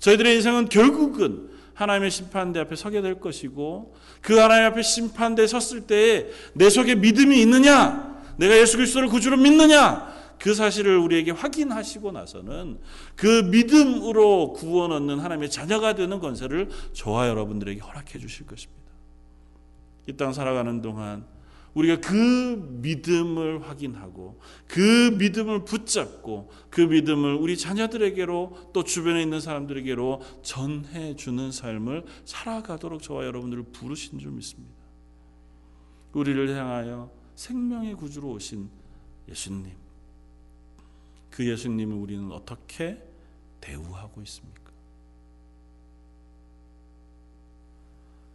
저희들의 0.00 0.34
인생은 0.34 0.70
결국은 0.70 1.50
하나님의 1.74 2.10
심판대 2.10 2.58
앞에 2.58 2.74
서게 2.74 3.00
될 3.00 3.20
것이고 3.20 3.94
그 4.20 4.38
하나님 4.38 4.66
앞에 4.66 4.82
심판대에 4.82 5.46
섰을 5.46 5.82
때에 5.86 6.26
내 6.54 6.68
속에 6.68 6.96
믿음이 6.96 7.40
있느냐 7.42 8.20
내가 8.38 8.58
예수 8.58 8.76
그리스도를 8.76 9.08
구주로 9.08 9.36
믿느냐 9.36 10.12
그 10.42 10.54
사실을 10.54 10.98
우리에게 10.98 11.30
확인하시고 11.30 12.10
나서는 12.10 12.80
그 13.14 13.42
믿음으로 13.42 14.54
구원 14.54 14.90
얻는 14.90 15.20
하나님의 15.20 15.48
자녀가 15.48 15.94
되는 15.94 16.18
건설을 16.18 16.68
저와 16.92 17.28
여러분들에게 17.28 17.80
허락해 17.80 18.18
주실 18.18 18.46
것입니다. 18.48 18.82
이 20.08 20.16
땅 20.16 20.32
살아가는 20.32 20.82
동안 20.82 21.24
우리가 21.74 22.00
그 22.00 22.80
믿음을 22.82 23.68
확인하고 23.68 24.40
그 24.66 25.14
믿음을 25.16 25.64
붙잡고 25.64 26.50
그 26.70 26.80
믿음을 26.80 27.34
우리 27.36 27.56
자녀들에게로 27.56 28.72
또 28.72 28.82
주변에 28.82 29.22
있는 29.22 29.38
사람들에게로 29.38 30.22
전해 30.42 31.14
주는 31.14 31.52
삶을 31.52 32.04
살아가도록 32.24 33.00
저와 33.00 33.26
여러분들을 33.26 33.66
부르신 33.72 34.18
줄 34.18 34.32
믿습니다. 34.32 34.74
우리를 36.14 36.48
향하여 36.58 37.12
생명의 37.36 37.94
구주로 37.94 38.30
오신 38.32 38.68
예수님. 39.28 39.81
그 41.32 41.48
예수님을 41.48 41.96
우리는 41.96 42.30
어떻게 42.30 43.02
대우하고 43.60 44.20
있습니까? 44.22 44.70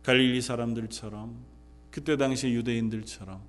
갈릴리 0.03 0.41
사람들처럼 0.41 1.37
그때 1.91 2.17
당시 2.17 2.49
유대인들처럼 2.49 3.41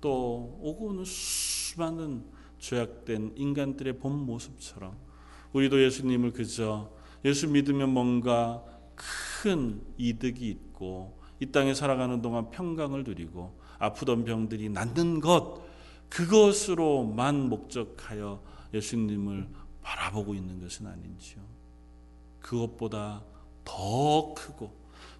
또 0.00 0.58
오고 0.60 0.86
오는 0.86 1.04
수많은 1.04 2.24
죄악된 2.58 3.34
인간들의 3.36 3.98
본 3.98 4.24
모습처럼 4.24 4.96
우리도 5.52 5.82
예수님을 5.82 6.32
그저 6.32 6.90
예수 7.24 7.48
믿으면 7.48 7.90
뭔가 7.90 8.64
큰 9.42 9.82
이득이 9.98 10.48
있고 10.48 11.18
이이 11.40 11.52
땅에 11.52 11.74
살아가는 11.74 12.22
동안 12.22 12.50
평강을 12.50 13.04
누리고 13.04 13.58
아프던 13.78 14.24
병들이 14.24 14.70
낫는 14.70 15.20
것 15.20 15.62
그것으로만 16.08 17.48
목적하여 17.48 18.53
예수님을 18.74 19.48
바라보고 19.82 20.34
있는 20.34 20.60
것은 20.60 20.86
아닌지요. 20.86 21.42
그것보다 22.40 23.22
더 23.64 24.34
크고 24.34 24.72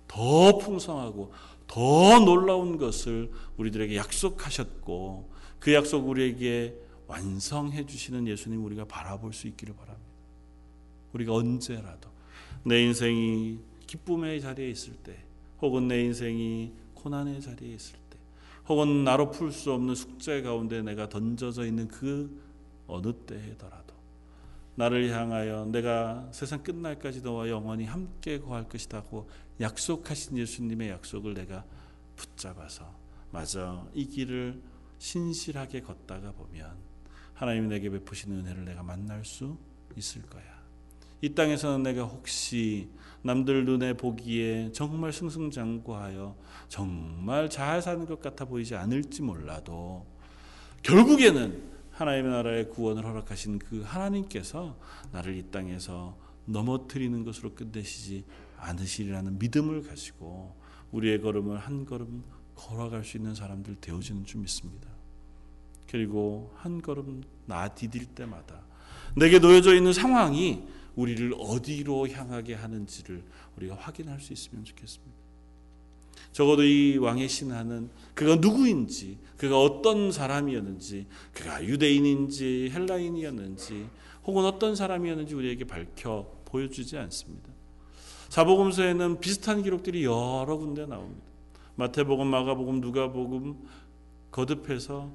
더 0.06 0.58
풍성하고 0.58 1.32
더 1.66 2.20
놀라운 2.20 2.76
것을 2.76 3.30
우리들에게 3.56 3.96
약속하셨고 3.96 5.30
그 5.58 5.72
약속 5.72 6.08
우리에게 6.08 6.78
완성해 7.06 7.86
주시는 7.86 8.28
예수님 8.28 8.64
우리가 8.64 8.84
바라볼 8.84 9.32
수 9.32 9.46
있기를 9.48 9.74
바랍니다. 9.74 10.04
우리가 11.12 11.34
언제라도 11.34 12.10
내 12.64 12.82
인생이 12.82 13.58
기쁨의 13.86 14.40
자리에 14.40 14.68
있을 14.70 14.94
때 14.94 15.24
혹은 15.60 15.88
내 15.88 16.02
인생이 16.02 16.72
고난의 16.94 17.40
자리에 17.40 17.74
있을 17.74 17.96
때 18.10 18.18
혹은 18.68 19.04
나로 19.04 19.30
풀 19.30 19.52
수 19.52 19.72
없는 19.72 19.94
숙제 19.94 20.42
가운데 20.42 20.82
내가 20.82 21.08
던져져 21.08 21.66
있는 21.66 21.88
그 21.88 22.42
어느 22.86 23.12
때더라도 23.12 23.94
나를 24.76 25.10
향하여 25.10 25.66
내가 25.66 26.28
세상 26.32 26.62
끝날까지 26.62 27.22
너와 27.22 27.48
영원히 27.48 27.84
함께 27.84 28.40
거할 28.40 28.68
것이다고 28.68 29.28
약속하신 29.60 30.36
예수님의 30.38 30.90
약속을 30.90 31.34
내가 31.34 31.64
붙잡아서 32.16 32.92
맞아 33.30 33.86
이 33.94 34.06
길을 34.06 34.62
신실하게 34.98 35.82
걷다가 35.82 36.32
보면 36.32 36.76
하나님이 37.34 37.68
내게 37.68 37.90
베푸시는 37.90 38.38
은혜를 38.38 38.64
내가 38.64 38.82
만날 38.82 39.24
수 39.24 39.58
있을 39.96 40.22
거야. 40.22 40.42
이 41.20 41.34
땅에서는 41.34 41.82
내가 41.82 42.04
혹시 42.04 42.90
남들 43.22 43.64
눈에 43.64 43.94
보기에 43.94 44.72
정말 44.72 45.12
승승장구하여 45.12 46.36
정말 46.68 47.48
잘 47.48 47.80
사는 47.80 48.04
것 48.06 48.20
같아 48.20 48.44
보이지 48.44 48.74
않을지 48.74 49.22
몰라도 49.22 50.06
결국에는 50.82 51.73
하나님의 51.94 52.30
나라의 52.30 52.68
구원을 52.70 53.04
허락하신 53.04 53.60
그 53.60 53.82
하나님께서 53.82 54.76
나를 55.12 55.36
이 55.36 55.50
땅에서 55.50 56.18
넘어뜨리는 56.46 57.24
것으로 57.24 57.54
끝내시지 57.54 58.24
않으시리라는 58.58 59.38
믿음을 59.38 59.82
가지고 59.82 60.56
우리의 60.90 61.20
걸음을 61.20 61.56
한 61.58 61.84
걸음 61.84 62.24
걸어갈 62.56 63.04
수 63.04 63.16
있는 63.16 63.34
사람들 63.34 63.76
되어지는 63.76 64.24
줄 64.24 64.40
믿습니다. 64.40 64.88
그리고 65.88 66.52
한 66.56 66.82
걸음 66.82 67.22
나 67.46 67.68
디딜 67.68 68.06
때마다 68.06 68.62
내게 69.16 69.38
놓여져 69.38 69.74
있는 69.74 69.92
상황이 69.92 70.64
우리를 70.96 71.32
어디로 71.38 72.08
향하게 72.08 72.54
하는지를 72.54 73.24
우리가 73.56 73.76
확인할 73.76 74.20
수 74.20 74.32
있으면 74.32 74.64
좋겠습니다. 74.64 75.23
적어도 76.34 76.64
이 76.64 76.96
왕의 76.96 77.28
신하는 77.28 77.90
그가 78.12 78.34
누구인지, 78.34 79.18
그가 79.36 79.60
어떤 79.60 80.10
사람이었는지, 80.10 81.06
그가 81.32 81.64
유대인인지 81.64 82.72
헬라인이었는지, 82.74 83.86
혹은 84.24 84.44
어떤 84.44 84.74
사람이었는지 84.74 85.32
우리에게 85.32 85.64
밝혀 85.64 86.26
보여주지 86.46 86.98
않습니다. 86.98 87.50
사복음서에는 88.30 89.20
비슷한 89.20 89.62
기록들이 89.62 90.02
여러 90.02 90.56
군데 90.58 90.86
나옵니다. 90.86 91.22
마태복음, 91.76 92.26
마가복음, 92.26 92.80
누가복음 92.80 93.54
거듭해서 94.32 95.12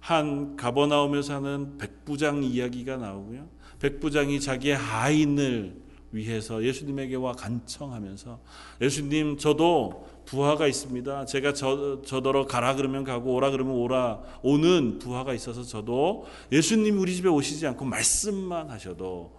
한 0.00 0.56
가버나움에 0.56 1.22
사는 1.22 1.78
백부장 1.78 2.42
이야기가 2.42 2.96
나오고요. 2.96 3.48
백부장이 3.78 4.40
자기의 4.40 4.76
하인을 4.76 5.86
위해서 6.10 6.64
예수님에게 6.64 7.14
와 7.16 7.32
간청하면서 7.32 8.40
예수님 8.80 9.36
저도 9.36 10.15
부하가 10.26 10.66
있습니다. 10.66 11.24
제가 11.24 11.54
저, 11.54 12.02
저더러 12.02 12.46
가라 12.46 12.74
그러면 12.74 13.04
가고 13.04 13.34
오라 13.34 13.50
그러면 13.50 13.74
오라 13.74 14.20
오는 14.42 14.98
부하가 14.98 15.32
있어서 15.32 15.62
저도 15.62 16.26
예수님 16.52 16.98
우리 16.98 17.14
집에 17.14 17.28
오시지 17.28 17.66
않고 17.68 17.84
말씀만 17.84 18.68
하셔도 18.68 19.32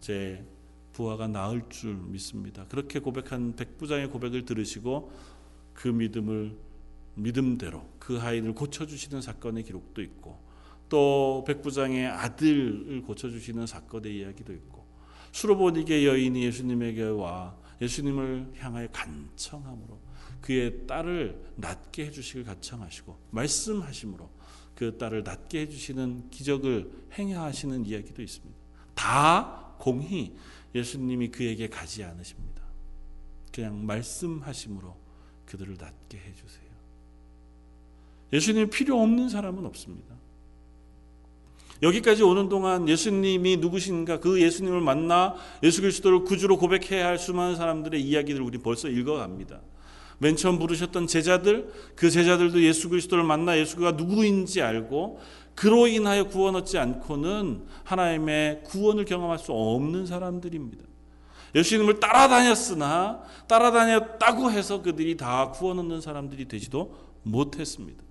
제 0.00 0.44
부하가 0.92 1.26
나을 1.26 1.62
줄 1.70 1.94
믿습니다. 1.94 2.66
그렇게 2.68 2.98
고백한 2.98 3.56
백부장의 3.56 4.10
고백을 4.10 4.44
들으시고 4.44 5.10
그 5.72 5.88
믿음을 5.88 6.56
믿음대로 7.14 7.82
그 7.98 8.16
하인을 8.16 8.54
고쳐주시는 8.54 9.22
사건의 9.22 9.64
기록도 9.64 10.02
있고 10.02 10.38
또 10.90 11.44
백부장의 11.46 12.06
아들을 12.06 13.02
고쳐주시는 13.02 13.66
사건의 13.66 14.18
이야기도 14.18 14.52
있고 14.52 14.84
수로보니게 15.32 16.06
여인이 16.06 16.44
예수님에게 16.44 17.04
와 17.04 17.56
예수님을 17.80 18.52
향하여 18.58 18.88
간청함으로 18.88 19.98
그의 20.40 20.86
딸을 20.86 21.54
낫게 21.56 22.06
해주시길 22.06 22.44
간청하시고 22.44 23.18
말씀하심으로 23.30 24.30
그 24.74 24.96
딸을 24.96 25.22
낫게 25.22 25.60
해주시는 25.62 26.30
기적을 26.30 26.90
행하시는 27.12 27.84
이야기도 27.86 28.22
있습니다. 28.22 28.58
다 28.94 29.74
공히 29.78 30.36
예수님이 30.74 31.28
그에게 31.28 31.68
가지 31.68 32.04
않으십니다. 32.04 32.62
그냥 33.52 33.84
말씀하심으로 33.84 34.96
그들을 35.46 35.76
낫게 35.78 36.18
해주세요. 36.18 36.70
예수님 38.32 38.70
필요 38.70 39.02
없는 39.02 39.28
사람은 39.28 39.66
없습니다. 39.66 40.09
여기까지 41.82 42.22
오는 42.22 42.48
동안 42.48 42.88
예수님이 42.88 43.56
누구신가 43.56 44.20
그 44.20 44.40
예수님을 44.40 44.80
만나 44.80 45.34
예수 45.62 45.80
그리스도를 45.80 46.24
구주로 46.24 46.58
고백해야 46.58 47.06
할 47.06 47.18
수많은 47.18 47.56
사람들의 47.56 48.00
이야기를 48.00 48.42
우리 48.42 48.58
벌써 48.58 48.88
읽어갑니다. 48.88 49.60
맨 50.18 50.36
처음 50.36 50.58
부르셨던 50.58 51.06
제자들 51.06 51.72
그 51.96 52.10
제자들도 52.10 52.62
예수 52.62 52.90
그리스도를 52.90 53.24
만나 53.24 53.58
예수가 53.58 53.92
누구인지 53.92 54.60
알고 54.60 55.18
그로 55.54 55.86
인하여 55.86 56.24
구원 56.24 56.56
얻지 56.56 56.76
않고는 56.76 57.64
하나님의 57.84 58.62
구원을 58.64 59.06
경험할 59.06 59.38
수 59.38 59.52
없는 59.52 60.04
사람들입니다. 60.06 60.84
예수님을 61.54 61.98
따라다녔으나 62.00 63.22
따라다녔다고 63.48 64.50
해서 64.50 64.82
그들이 64.82 65.16
다 65.16 65.50
구원 65.50 65.78
얻는 65.78 66.02
사람들이 66.02 66.46
되지도 66.46 66.94
못했습니다. 67.22 68.04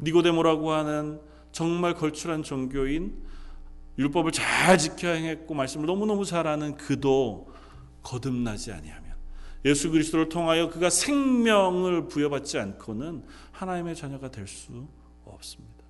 니고데모라고 0.00 0.72
하는 0.72 1.20
정말 1.54 1.94
걸출한 1.94 2.42
종교인 2.42 3.16
율법을 3.96 4.32
잘 4.32 4.76
지켜 4.76 5.06
행했고 5.06 5.54
말씀을 5.54 5.86
너무너무 5.86 6.24
잘하는 6.24 6.76
그도 6.76 7.48
거듭나지 8.02 8.72
아니하면 8.72 9.14
예수 9.64 9.92
그리스도를 9.92 10.28
통하여 10.28 10.68
그가 10.68 10.90
생명을 10.90 12.08
부여받지 12.08 12.58
않고는 12.58 13.22
하나님의 13.52 13.94
자녀가 13.94 14.32
될 14.32 14.48
수 14.48 14.88
없습니다. 15.24 15.84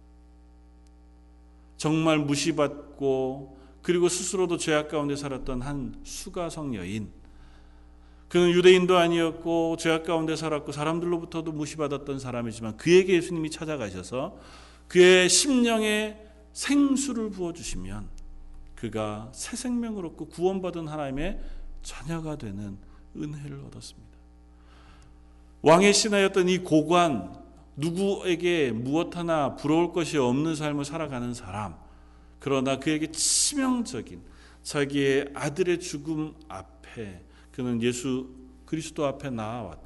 정말 1.79 2.19
무시받고 2.19 3.59
그리고 3.81 4.11
스스로도 4.11 4.59
죄악 4.59 4.89
가운데 4.89 5.17
살았던 5.17 5.63
한 5.63 5.99
수가성 6.05 6.75
여인 6.75 7.11
그는 8.29 8.51
유대인도 8.51 8.99
아니었고 8.99 9.79
죄악 9.79 10.05
가운데 10.05 10.37
살았고 10.37 10.73
사람들로부터도 10.73 11.53
무시받았던 11.53 12.19
사람이지만 12.19 12.77
그에게 12.77 13.15
예수님이 13.15 13.51
찾아가셔서 13.51 14.39
그의 14.89 15.29
심령에 15.29 16.17
생수를 16.53 17.31
부어 17.31 17.53
주시면 17.53 18.09
그가 18.75 19.31
새 19.33 19.57
생명을 19.57 20.07
얻고 20.07 20.27
구원받은 20.27 20.89
하나님의 20.89 21.41
자녀가 21.83 22.37
되는 22.37 22.79
은혜를 23.17 23.65
얻었습니다. 23.67 24.15
왕의 25.63 25.95
신하였던 25.95 26.49
이 26.49 26.59
고관 26.59 27.43
누구에게 27.77 28.71
무엇 28.71 29.17
하나 29.17 29.57
부러울 29.57 29.93
것이 29.93 30.19
없는 30.19 30.55
삶을 30.55 30.85
살아가는 30.85 31.35
사람 31.35 31.77
그러나 32.39 32.79
그에게 32.79 33.11
치명적인 33.11 34.23
자기의 34.63 35.31
아들의 35.35 35.81
죽음 35.81 36.35
앞에 36.49 37.23
그는 37.53 37.83
예수 37.83 38.29
그리스도 38.67 39.07
앞에 39.07 39.31
나아왔고 39.31 39.84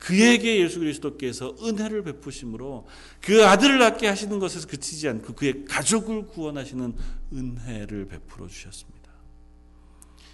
그에게 0.00 0.60
예수 0.60 0.80
그리스도께서 0.80 1.54
은혜를 1.62 2.02
베푸심으로 2.02 2.86
그 3.20 3.46
아들을 3.46 3.78
낳게 3.78 4.08
하시는 4.08 4.38
것에서 4.38 4.66
그치지 4.66 5.08
않고 5.08 5.34
그의 5.34 5.66
가족을 5.66 6.26
구원하시는 6.26 6.94
은혜를 7.32 8.08
베풀어 8.08 8.48
주셨습니다. 8.48 9.12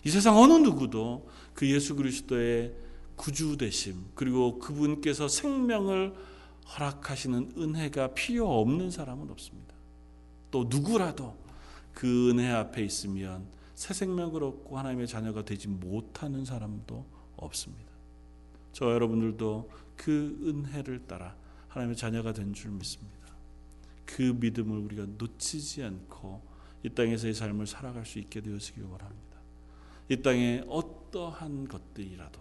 이 0.05 0.11
세상 0.11 0.39
어느 0.39 0.53
누구도 0.53 1.29
그 1.53 1.69
예수 1.69 1.97
그리스도의 1.97 2.75
구주 3.17 3.57
되심 3.57 4.05
그리고 4.15 4.61
그분께서 4.61 5.27
생명을 5.27 6.15
허락하시는 6.79 7.55
은혜가 7.59 8.15
필요 8.15 8.61
없는 8.61 8.93
사람은 8.93 9.31
없습니다. 9.31 9.75
또 10.53 10.67
누구라도 10.69 11.37
그 11.93 12.31
은혜 12.31 12.51
앞에 12.51 12.85
있으면 12.85 13.49
새 13.75 13.95
생명을 13.95 14.45
얻고 14.45 14.79
하나님의 14.79 15.09
자녀가 15.09 15.45
되지 15.45 15.67
못하는 15.67 16.45
사람도 16.45 17.05
없습니다. 17.37 17.96
저 18.77 18.93
여러분들도 18.93 19.71
그 19.97 20.39
은혜를 20.45 21.07
따라 21.07 21.35
하나님의 21.69 21.97
자녀가 21.97 22.35
된 22.35 22.53
줄 22.53 22.73
믿습니다. 22.73 23.17
그 24.05 24.37
믿음을 24.39 24.77
우리가 24.77 25.07
놓치지 25.17 25.83
않고 25.83 26.43
이 26.83 26.91
땅에서의 26.91 27.33
삶을 27.33 27.67
살아갈 27.67 28.05
수 28.05 28.19
있게 28.19 28.43
되어지길 28.43 28.83
원합니다. 28.83 29.39
이 30.11 30.21
땅에 30.21 30.63
어떠한 30.69 31.69
것들이라도 31.69 32.39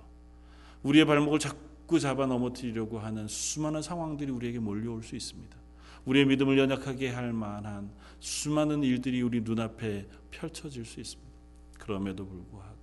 우리의 0.84 1.06
발목을 1.06 1.40
자꾸 1.40 2.02
잡아 2.02 2.26
넘어뜨리려고 2.26 3.00
하는 3.00 3.30
수많은 3.30 3.82
상황들이 3.82 4.30
우리에게 4.30 4.60
몰려올 4.60 5.04
수 5.04 5.16
있습니다. 5.16 5.56
우리의 6.04 6.26
믿음을 6.26 6.58
연약하게 6.60 7.12
할 7.12 7.32
만한 7.32 7.90
수많은 8.20 8.84
일들이 8.84 9.22
우리 9.22 9.40
눈앞에 9.40 10.10
펼쳐질 10.32 10.84
수 10.84 11.00
있습니다. 11.00 11.32
그럼에도 11.80 12.28
불구하고 12.28 12.75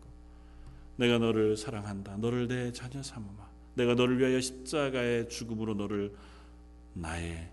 내가 0.96 1.18
너를 1.18 1.56
사랑한다. 1.56 2.16
너를 2.18 2.48
내 2.48 2.72
자녀 2.72 3.02
삼아. 3.02 3.26
내가 3.74 3.94
너를 3.94 4.18
위하여 4.18 4.40
십자가의 4.40 5.28
죽음으로 5.28 5.74
너를 5.74 6.14
나의 6.92 7.50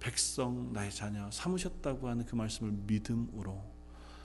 백성, 0.00 0.72
나의 0.72 0.90
자녀 0.90 1.30
삼으셨다고 1.30 2.08
하는 2.08 2.24
그 2.24 2.34
말씀을 2.34 2.72
믿음으로 2.86 3.62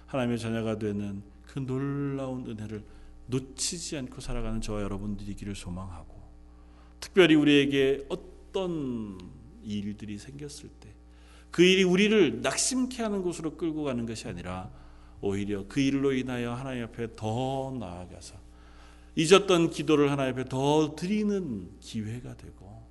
하나님의 0.07 0.39
자녀가 0.39 0.79
되는 0.79 1.21
그 1.45 1.59
놀라운 1.59 2.47
은혜를 2.47 2.83
놓치지 3.27 3.97
않고 3.97 4.21
살아가는 4.21 4.61
저와 4.61 4.81
여러분들이기를 4.81 5.55
소망하고 5.55 6.15
특별히 6.99 7.35
우리에게 7.35 8.05
어떤 8.09 9.19
일들이 9.63 10.17
생겼을 10.17 10.69
때 10.79 10.97
그 11.51 11.63
일이 11.63 11.83
우리를 11.83 12.41
낙심케 12.41 13.01
하는 13.01 13.23
곳으로 13.23 13.57
끌고 13.57 13.83
가는 13.83 14.05
것이 14.05 14.27
아니라 14.27 14.69
오히려 15.21 15.65
그 15.67 15.79
일로 15.79 16.13
인하여 16.13 16.53
하나님 16.53 16.83
앞에 16.83 17.15
더 17.15 17.75
나아가서 17.79 18.35
잊었던 19.17 19.71
기도를 19.71 20.11
하나님 20.11 20.33
앞에 20.33 20.45
더 20.47 20.95
드리는 20.95 21.69
기회가 21.81 22.37
되고 22.37 22.87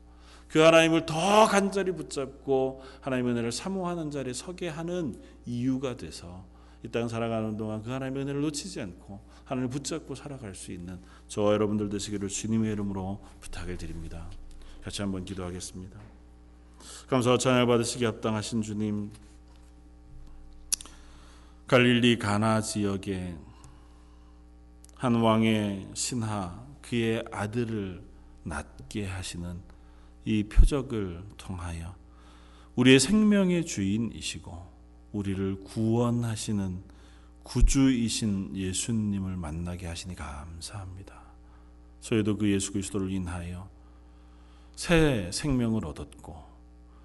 그 0.48 0.58
하나님을 0.58 1.06
더 1.06 1.46
간절히 1.46 1.92
붙잡고 1.92 2.82
하나님의 3.00 3.32
은혜를 3.32 3.52
사모하는 3.52 4.10
자리에 4.10 4.32
서게 4.32 4.68
하는 4.68 5.14
이유가 5.46 5.96
돼서 5.96 6.44
이 6.84 6.88
땅 6.88 7.08
살아가는 7.08 7.56
동안 7.56 7.82
그 7.82 7.90
하나님의 7.90 8.22
은혜를 8.22 8.40
놓치지 8.42 8.80
않고 8.80 9.20
하나님을 9.44 9.70
붙잡고 9.70 10.14
살아갈 10.14 10.54
수 10.54 10.72
있는 10.72 10.98
저와 11.28 11.52
여러분들 11.54 11.88
되시기를 11.88 12.28
주님의 12.28 12.72
이름으로 12.72 13.24
부탁을 13.40 13.76
드립니다. 13.76 14.28
같이 14.82 15.02
한번 15.02 15.24
기도하겠습니다. 15.24 15.98
감사와 17.08 17.38
찬양 17.38 17.66
받으시기 17.66 18.04
합당하신 18.04 18.62
주님 18.62 19.10
갈릴리 21.66 22.18
가나 22.18 22.60
지역에 22.60 23.34
한 24.96 25.14
왕의 25.14 25.90
신하 25.94 26.64
그의 26.80 27.22
아들을 27.30 28.02
낳게 28.44 29.06
하시는 29.06 29.60
이 30.24 30.44
표적을 30.44 31.22
통하여 31.36 31.94
우리의 32.76 32.98
생명의 33.00 33.66
주인이시고 33.66 34.74
우리를 35.12 35.60
구원하시는 35.64 36.82
구주이신 37.42 38.56
예수님을 38.56 39.36
만나게 39.36 39.86
하시니 39.86 40.14
감사합니다. 40.14 41.22
저희도 42.00 42.38
그 42.38 42.50
예수 42.50 42.72
그리스도를 42.72 43.10
인하여 43.12 43.68
새 44.74 45.30
생명을 45.32 45.84
얻었고 45.86 46.42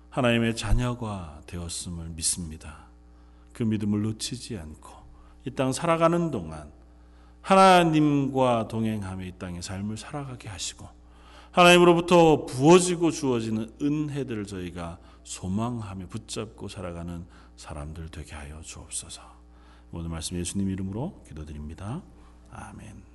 하나님의 0.10 0.56
자녀가 0.56 1.42
되었음을 1.46 2.10
믿습니다. 2.10 2.88
그 3.54 3.64
믿음을 3.64 4.02
놓치지 4.02 4.58
않고 4.58 5.02
이 5.46 5.52
땅 5.52 5.72
살아가는 5.74 6.32
동안 6.32 6.72
하나님과 7.42 8.68
동행하며 8.68 9.26
이 9.26 9.32
땅의 9.38 9.62
삶을 9.62 9.98
살아가게 9.98 10.50
하시고 10.50 10.88
하나님으로부터 11.52 12.46
부어지고 12.46 13.12
주어지는 13.12 13.74
은혜들을 13.82 14.46
저희가 14.46 15.00
소망하며 15.24 16.08
붙잡고 16.08 16.68
살아가는 16.68 17.26
사람들 17.58 18.10
되게 18.10 18.34
하여 18.34 18.62
주옵소서. 18.62 19.22
오늘 19.92 20.10
말씀 20.10 20.38
예수님 20.38 20.70
이름으로 20.70 21.24
기도드립니다. 21.28 22.02
아멘. 22.52 23.11